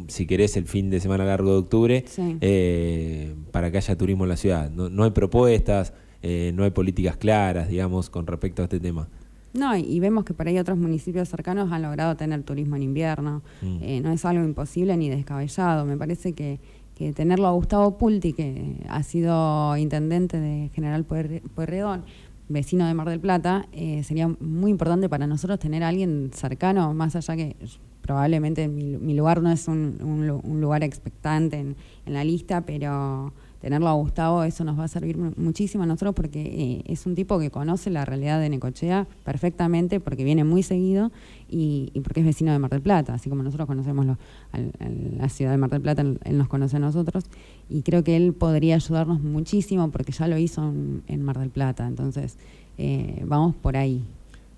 si 0.08 0.26
querés, 0.26 0.56
el 0.56 0.66
fin 0.66 0.90
de 0.90 1.00
semana 1.00 1.24
largo 1.24 1.50
de 1.50 1.58
octubre, 1.58 2.04
eh, 2.16 3.34
para 3.50 3.70
que 3.70 3.78
haya 3.78 3.96
turismo 3.96 4.24
en 4.24 4.30
la 4.30 4.36
ciudad. 4.36 4.70
No, 4.70 5.02
hay 5.04 5.10
propuestas, 5.10 5.92
eh, 6.22 6.52
no 6.54 6.64
hay 6.64 6.70
políticas 6.70 7.16
claras, 7.16 7.68
digamos, 7.68 8.10
con 8.10 8.26
respecto 8.26 8.62
a 8.62 8.66
este 8.66 8.80
tema. 8.80 9.08
No, 9.54 9.76
y 9.76 10.00
vemos 10.00 10.24
que 10.24 10.34
por 10.34 10.48
ahí 10.48 10.58
otros 10.58 10.76
municipios 10.76 11.28
cercanos 11.28 11.70
han 11.72 11.82
logrado 11.82 12.16
tener 12.16 12.42
turismo 12.42 12.76
en 12.76 12.82
invierno. 12.82 13.42
Mm. 13.62 13.78
Eh, 13.82 14.00
no 14.00 14.12
es 14.12 14.24
algo 14.24 14.44
imposible 14.44 14.96
ni 14.96 15.08
descabellado. 15.08 15.84
Me 15.86 15.96
parece 15.96 16.32
que, 16.32 16.58
que 16.94 17.12
tenerlo 17.12 17.46
a 17.46 17.52
Gustavo 17.52 17.96
Pulti, 17.96 18.32
que 18.32 18.76
ha 18.88 19.02
sido 19.02 19.76
intendente 19.76 20.40
de 20.40 20.70
General 20.74 21.04
Pueyrredón, 21.04 22.04
vecino 22.48 22.86
de 22.86 22.94
Mar 22.94 23.08
del 23.08 23.20
Plata, 23.20 23.66
sería 24.02 24.28
muy 24.28 24.70
importante 24.70 25.08
para 25.08 25.26
nosotros 25.26 25.58
tener 25.58 25.82
a 25.82 25.88
alguien 25.88 26.30
cercano, 26.34 26.92
más 26.92 27.16
allá 27.16 27.36
que 27.36 27.56
probablemente 28.04 28.68
mi, 28.68 29.14
lugar 29.14 29.40
no 29.40 29.50
es 29.50 29.66
un, 29.66 30.60
lugar 30.60 30.84
expectante 30.84 31.58
en, 31.58 31.76
la 32.04 32.22
lista, 32.22 32.60
pero 32.60 33.32
tenerlo 33.64 33.88
a 33.88 33.94
Gustavo, 33.94 34.44
eso 34.44 34.62
nos 34.62 34.78
va 34.78 34.84
a 34.84 34.88
servir 34.88 35.16
muchísimo 35.16 35.84
a 35.84 35.86
nosotros 35.86 36.14
porque 36.14 36.42
eh, 36.42 36.82
es 36.84 37.06
un 37.06 37.14
tipo 37.14 37.38
que 37.38 37.50
conoce 37.50 37.88
la 37.88 38.04
realidad 38.04 38.38
de 38.38 38.50
Necochea 38.50 39.06
perfectamente 39.24 40.00
porque 40.00 40.22
viene 40.22 40.44
muy 40.44 40.62
seguido 40.62 41.10
y, 41.48 41.90
porque 42.04 42.20
es 42.20 42.26
vecino 42.26 42.52
de 42.52 42.58
Mar 42.58 42.70
del 42.70 42.82
Plata, 42.82 43.14
así 43.14 43.30
como 43.30 43.42
nosotros 43.42 43.66
conocemos 43.66 44.04
la 44.04 45.28
ciudad 45.30 45.50
de 45.50 45.56
Mar 45.56 45.70
del 45.70 45.80
Plata, 45.80 46.02
él, 46.02 46.36
nos 46.36 46.48
conoce 46.48 46.76
a 46.76 46.78
nosotros 46.78 47.24
y 47.70 47.80
creo 47.80 48.04
que 48.04 48.16
él 48.16 48.34
podría 48.34 48.74
ayudarnos 48.74 49.22
muchísimo 49.22 49.90
porque 49.90 50.12
ya 50.12 50.28
lo 50.28 50.36
hizo 50.36 50.70
en, 51.06 51.22
Mar 51.22 51.38
del 51.38 51.48
Plata, 51.48 51.86
entonces 51.86 52.36
eh, 52.76 53.24
vamos 53.26 53.54
por 53.54 53.78
ahí. 53.78 54.04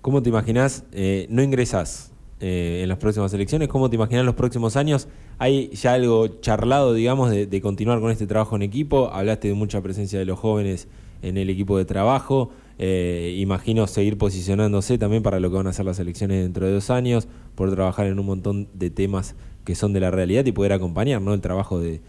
¿Cómo 0.01 0.21
te 0.21 0.27
imaginas? 0.27 0.83
Eh, 0.91 1.27
no 1.29 1.41
ingresas 1.41 2.11
eh, 2.39 2.81
en 2.83 2.89
las 2.89 2.99
próximas 2.99 3.33
elecciones. 3.33 3.67
¿Cómo 3.67 3.89
te 3.89 3.95
imaginas 3.95 4.23
los 4.23 4.35
próximos 4.35 4.75
años? 4.75 5.07
¿Hay 5.39 5.69
ya 5.69 5.93
algo 5.93 6.27
charlado, 6.39 6.93
digamos, 6.93 7.31
de, 7.31 7.61
continuar 7.61 7.99
con 7.99 8.11
este 8.11 8.27
trabajo 8.27 8.55
en 8.55 8.61
equipo? 8.61 9.09
Hablaste 9.11 9.47
de 9.47 9.53
mucha 9.55 9.81
presencia 9.81 10.19
de 10.19 10.25
los 10.25 10.37
jóvenes 10.37 10.87
en 11.23 11.37
el 11.37 11.49
equipo 11.49 11.79
de 11.79 11.85
trabajo. 11.85 12.51
Eh, 12.77 13.35
imagino 13.39 13.87
seguir 13.87 14.19
posicionándose 14.19 14.99
también 14.99 15.23
para 15.23 15.39
lo 15.39 15.49
que 15.49 15.57
van 15.57 15.65
a 15.65 15.73
ser 15.73 15.85
las 15.85 15.97
elecciones 15.97 16.43
dentro 16.43 16.67
de 16.67 16.73
dos 16.73 16.91
años, 16.91 17.27
poder 17.55 17.73
trabajar 17.73 18.05
en 18.05 18.19
un 18.19 18.25
montón 18.27 18.67
de 18.75 18.91
temas 18.91 19.35
que 19.65 19.73
son 19.73 19.91
de 19.93 19.99
la 19.99 20.11
realidad 20.11 20.45
y 20.45 20.51
poder 20.51 20.73
acompañar 20.73 21.21
¿no? 21.23 21.33
el 21.33 21.41
trabajo 21.41 21.79
de, 21.79 22.01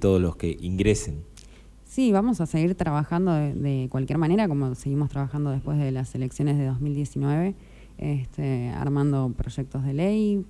todos 0.00 0.18
los 0.18 0.36
que 0.36 0.56
ingresen. 0.62 1.22
Sí, 1.84 2.10
vamos 2.10 2.40
a 2.40 2.46
seguir 2.46 2.74
trabajando 2.74 3.34
de, 3.34 3.88
cualquier 3.90 4.18
manera, 4.18 4.48
como 4.48 4.74
seguimos 4.74 5.10
trabajando 5.10 5.50
después 5.50 5.78
de 5.78 5.92
las 5.92 6.14
elecciones 6.14 6.56
de 6.56 6.64
2019 6.64 7.54
este, 7.98 8.70
armando 8.70 9.32
proyectos 9.36 9.84
de 9.84 9.94
ley, 9.94 10.44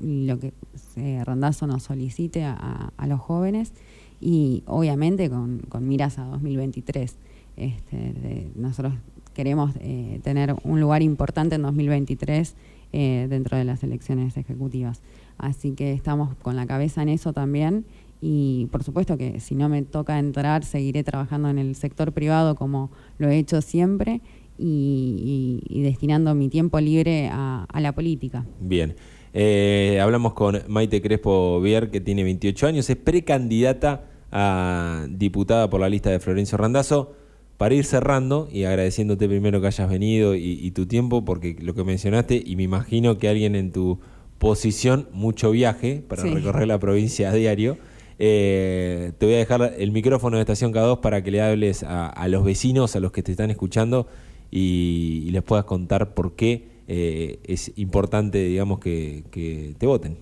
lo 0.00 0.38
que 0.38 0.52
eh, 0.96 1.22
Randazo 1.24 1.66
nos 1.66 1.82
solicite 1.84 2.44
a, 2.44 2.92
los 3.06 3.20
jóvenes 3.20 3.72
y 4.20 4.62
obviamente 4.66 5.28
con, 5.28 5.62
miras 5.80 6.18
a 6.18 6.24
2023. 6.24 7.16
Este, 7.56 8.50
nosotros 8.54 8.94
queremos 9.34 9.72
eh, 9.80 10.20
tener 10.22 10.54
un 10.64 10.80
lugar 10.80 11.02
importante 11.02 11.56
en 11.56 11.62
2023 11.62 12.54
eh, 12.92 13.26
dentro 13.28 13.56
de 13.56 13.64
las 13.64 13.82
elecciones 13.82 14.36
ejecutivas. 14.36 15.00
Así 15.38 15.72
que 15.72 15.92
estamos 15.92 16.34
con 16.36 16.56
la 16.56 16.66
cabeza 16.66 17.02
en 17.02 17.08
eso 17.08 17.32
también 17.32 17.84
y 18.20 18.68
por 18.70 18.84
supuesto 18.84 19.18
que 19.18 19.40
si 19.40 19.56
no 19.56 19.68
me 19.68 19.82
toca 19.82 20.18
entrar 20.18 20.64
seguiré 20.64 21.02
trabajando 21.02 21.48
en 21.48 21.58
el 21.58 21.74
sector 21.74 22.12
privado 22.12 22.54
como 22.54 22.90
lo 23.18 23.28
he 23.28 23.36
hecho 23.36 23.60
siempre 23.60 24.20
y, 24.58 25.82
destinando 25.82 26.34
mi 26.34 26.48
tiempo 26.48 26.80
libre 26.80 27.28
a, 27.32 27.66
la 27.80 27.92
política. 27.92 28.44
Bien. 28.60 28.94
Eh, 29.34 29.98
hablamos 30.02 30.34
con 30.34 30.60
Maite 30.68 31.00
Crespo 31.00 31.60
Vier, 31.60 31.90
que 31.90 32.00
tiene 32.00 32.22
28 32.22 32.66
años, 32.66 32.90
es 32.90 32.96
precandidata 32.96 34.04
a 34.30 35.06
diputada 35.08 35.70
por 35.70 35.80
la 35.80 35.88
lista 35.88 36.10
de 36.10 36.20
Florencio 36.20 36.58
Randazzo. 36.58 37.14
Para 37.56 37.76
ir 37.76 37.84
cerrando 37.84 38.48
y 38.50 38.64
agradeciéndote 38.64 39.28
primero 39.28 39.60
que 39.60 39.68
hayas 39.68 39.88
venido 39.88 40.34
y, 40.34 40.68
tu 40.72 40.86
tiempo, 40.86 41.24
porque 41.24 41.56
lo 41.60 41.74
que 41.74 41.84
mencionaste, 41.84 42.42
y 42.44 42.56
me 42.56 42.64
imagino 42.64 43.18
que 43.18 43.28
alguien 43.28 43.54
en 43.54 43.70
tu 43.70 44.00
posición, 44.38 45.06
mucho 45.12 45.52
viaje 45.52 46.02
para 46.08 46.24
recorrer 46.24 46.66
la 46.66 46.80
provincia 46.80 47.30
a 47.30 47.32
diario. 47.32 47.78
Eh, 48.18 49.12
te 49.16 49.26
voy 49.26 49.36
a 49.36 49.38
dejar 49.38 49.74
el 49.78 49.92
micrófono 49.92 50.38
de 50.38 50.42
Estación 50.42 50.72
K2 50.72 51.00
para 51.00 51.22
que 51.22 51.30
le 51.30 51.40
hables 51.40 51.84
a 51.84 52.26
los 52.26 52.42
vecinos, 52.42 52.96
a 52.96 53.00
los 53.00 53.12
que 53.12 53.22
te 53.22 53.30
están 53.30 53.50
escuchando 53.52 54.08
y, 54.52 55.30
les 55.30 55.42
puedas 55.42 55.64
contar 55.64 56.14
por 56.14 56.36
qué 56.36 56.68
eh, 56.86 57.40
es 57.44 57.72
importante, 57.76 58.44
digamos, 58.44 58.78
que, 58.78 59.74
te 59.78 59.86
voten. 59.86 60.18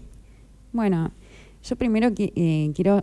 Bueno, 0.72 1.10
yo 1.64 1.76
primero 1.76 2.10
eh, 2.16 2.70
quiero 2.74 3.02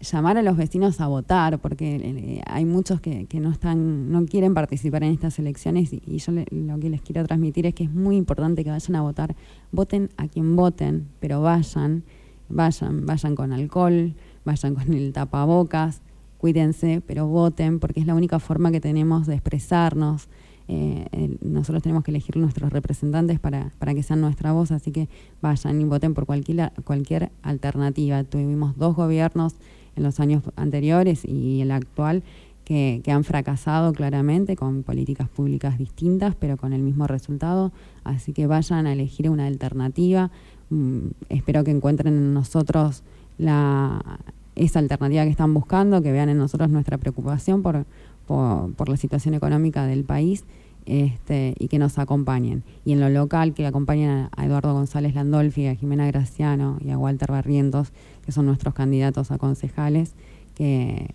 llamar 0.00 0.36
a 0.36 0.42
los 0.42 0.56
vecinos 0.58 1.00
a 1.00 1.06
votar, 1.06 1.58
porque 1.60 1.96
eh, 1.96 2.42
hay 2.46 2.66
muchos 2.66 3.00
que, 3.00 3.26
no 3.40 3.50
están, 3.50 4.12
no 4.12 4.26
quieren 4.26 4.52
participar 4.52 5.02
en 5.02 5.12
estas 5.12 5.38
elecciones 5.38 5.94
y, 5.94 6.18
yo 6.18 6.32
lo 6.32 6.78
que 6.78 6.90
les 6.90 7.00
quiero 7.00 7.24
transmitir 7.24 7.64
es 7.64 7.74
que 7.74 7.84
es 7.84 7.90
muy 7.90 8.16
importante 8.16 8.62
que 8.62 8.70
vayan 8.70 8.96
a 8.96 9.00
votar, 9.00 9.34
voten 9.72 10.10
a 10.18 10.28
quien 10.28 10.56
voten, 10.56 11.08
pero 11.20 11.40
vayan, 11.40 12.04
vayan, 12.50 13.06
vayan 13.06 13.34
con 13.34 13.52
alcohol, 13.52 14.12
vayan 14.44 14.74
con 14.74 14.92
el 14.92 15.14
tapabocas, 15.14 16.02
cuídense, 16.36 17.00
pero 17.06 17.26
voten, 17.26 17.80
porque 17.80 18.00
es 18.00 18.06
la 18.06 18.14
única 18.14 18.38
forma 18.38 18.70
que 18.70 18.80
tenemos 18.82 19.26
de 19.26 19.36
expresarnos. 19.36 20.28
Eh, 20.68 21.36
nosotros 21.42 21.82
tenemos 21.82 22.02
que 22.02 22.10
elegir 22.10 22.36
nuestros 22.36 22.72
representantes 22.72 23.38
para, 23.38 23.70
para 23.78 23.94
que 23.94 24.02
sean 24.02 24.20
nuestra 24.20 24.52
voz, 24.52 24.72
así 24.72 24.90
que 24.90 25.08
vayan 25.40 25.80
y 25.80 25.84
voten 25.84 26.14
por 26.14 26.26
cualquier, 26.26 26.72
cualquier 26.84 27.30
alternativa. 27.42 28.24
Tuvimos 28.24 28.76
dos 28.76 28.96
gobiernos 28.96 29.54
en 29.94 30.02
los 30.02 30.20
años 30.20 30.42
anteriores 30.56 31.24
y 31.24 31.60
el 31.60 31.70
actual 31.70 32.22
que, 32.66 33.00
han 33.06 33.22
fracasado 33.22 33.92
claramente 33.92 34.56
con 34.56 34.82
políticas 34.82 35.28
públicas 35.28 35.78
distintas, 35.78 36.34
pero 36.34 36.56
con 36.56 36.72
el 36.72 36.82
mismo 36.82 37.06
resultado. 37.06 37.70
Así 38.02 38.32
que 38.32 38.48
vayan 38.48 38.88
a 38.88 38.92
elegir 38.92 39.30
una 39.30 39.46
alternativa. 39.46 40.32
Mm, 40.70 41.10
espero 41.28 41.62
que 41.62 41.70
encuentren 41.70 42.14
en 42.14 42.34
nosotros 42.34 43.04
la, 43.38 44.18
esa 44.56 44.80
alternativa 44.80 45.22
que 45.22 45.30
están 45.30 45.54
buscando, 45.54 46.02
que 46.02 46.10
vean 46.10 46.28
en 46.28 46.38
nosotros 46.38 46.68
nuestra 46.68 46.98
preocupación 46.98 47.62
por, 47.62 47.86
por, 48.26 48.88
la 48.88 48.96
situación 48.96 49.34
económica 49.34 49.86
del 49.86 50.04
país. 50.04 50.44
Este, 50.84 51.56
y 51.58 51.66
que 51.66 51.80
nos 51.80 51.98
acompañen. 51.98 52.62
Y 52.84 52.92
en 52.92 53.00
lo 53.00 53.08
local, 53.08 53.54
que 53.54 53.66
acompañen 53.66 54.28
a 54.30 54.46
Eduardo 54.46 54.72
González 54.72 55.16
Landolfi, 55.16 55.66
a 55.66 55.74
Jimena 55.74 56.06
Graciano 56.06 56.78
y 56.80 56.90
a 56.90 56.98
Walter 56.98 57.32
Barrientos, 57.32 57.92
que 58.24 58.30
son 58.30 58.46
nuestros 58.46 58.72
candidatos 58.72 59.32
a 59.32 59.38
concejales, 59.38 60.14
que, 60.54 61.08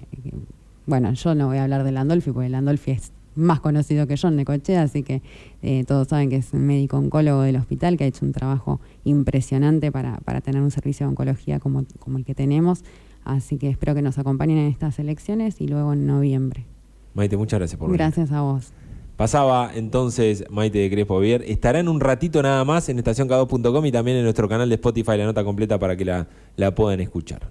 bueno, 0.86 1.13
yo 1.13 1.36
no 1.36 1.47
voy 1.47 1.58
a 1.58 1.63
hablar 1.63 1.86
de 1.86 1.93
Landolfi, 1.93 2.32
porque 2.32 2.50
Landolfi 2.50 2.91
es 2.91 3.13
más 3.36 3.60
conocido 3.60 4.08
que 4.08 4.15
yo 4.15 4.28
en 4.28 4.36
Necochea, 4.36 4.82
así 4.82 5.04
que 5.04 5.21
eh, 5.62 5.84
todos 5.86 6.10
saben 6.10 6.30
que 6.30 6.38
es 6.38 6.54
un 6.54 6.65
médico 6.65 6.97
oncólogo 6.97 7.41
del 7.41 7.56
hospital, 7.56 7.97
que 7.97 8.04
ha 8.04 8.08
hecho 8.08 8.26
un 8.26 8.34
trabajo 8.34 8.80
impresionante 9.04 9.91
para, 9.91 10.17
para 10.17 10.41
tener 10.41 10.62
un 10.62 10.71
servicio 10.71 11.06
de 11.06 11.12
oncología 11.12 11.60
como, 11.60 11.86
como 12.00 12.17
el 12.17 12.26
que 12.26 12.36
tenemos. 12.36 12.84
Así 13.24 13.58
que 13.58 13.69
espero 13.69 13.93
que 13.93 14.02
nos 14.02 14.17
acompañen 14.17 14.58
en 14.58 14.67
estas 14.67 15.00
elecciones 15.00 15.62
y 15.62 15.67
luego 15.67 15.93
en 15.93 16.08
noviembre. 16.08 16.65
Maite, 17.13 17.38
muchas 17.38 17.60
gracias 17.60 17.78
por 17.78 17.88
venir. 17.88 18.00
Gracias 18.00 18.32
a 18.32 18.41
vos. 18.41 18.71
Pasaba 19.17 19.71
entonces 19.76 20.45
Maite 20.50 20.80
de 20.80 20.89
Crespo 20.89 21.19
Vier. 21.19 21.43
Estará 21.45 21.80
en 21.80 21.88
un 21.88 22.00
ratito 22.00 22.41
nada 22.41 22.63
más 22.65 22.89
en 22.89 22.97
estacionk2.com 22.97 23.86
y 23.86 23.91
también 23.91 24.17
en 24.17 24.24
nuestro 24.24 24.50
canal 24.50 24.69
de 24.69 24.76
Spotify 24.76 25.17
la 25.17 25.26
nota 25.26 25.43
completa 25.43 25.78
para 25.78 25.95
que 25.95 26.06
la, 26.06 26.28
la 26.56 26.74
puedan 26.74 27.02
escuchar. 27.02 27.50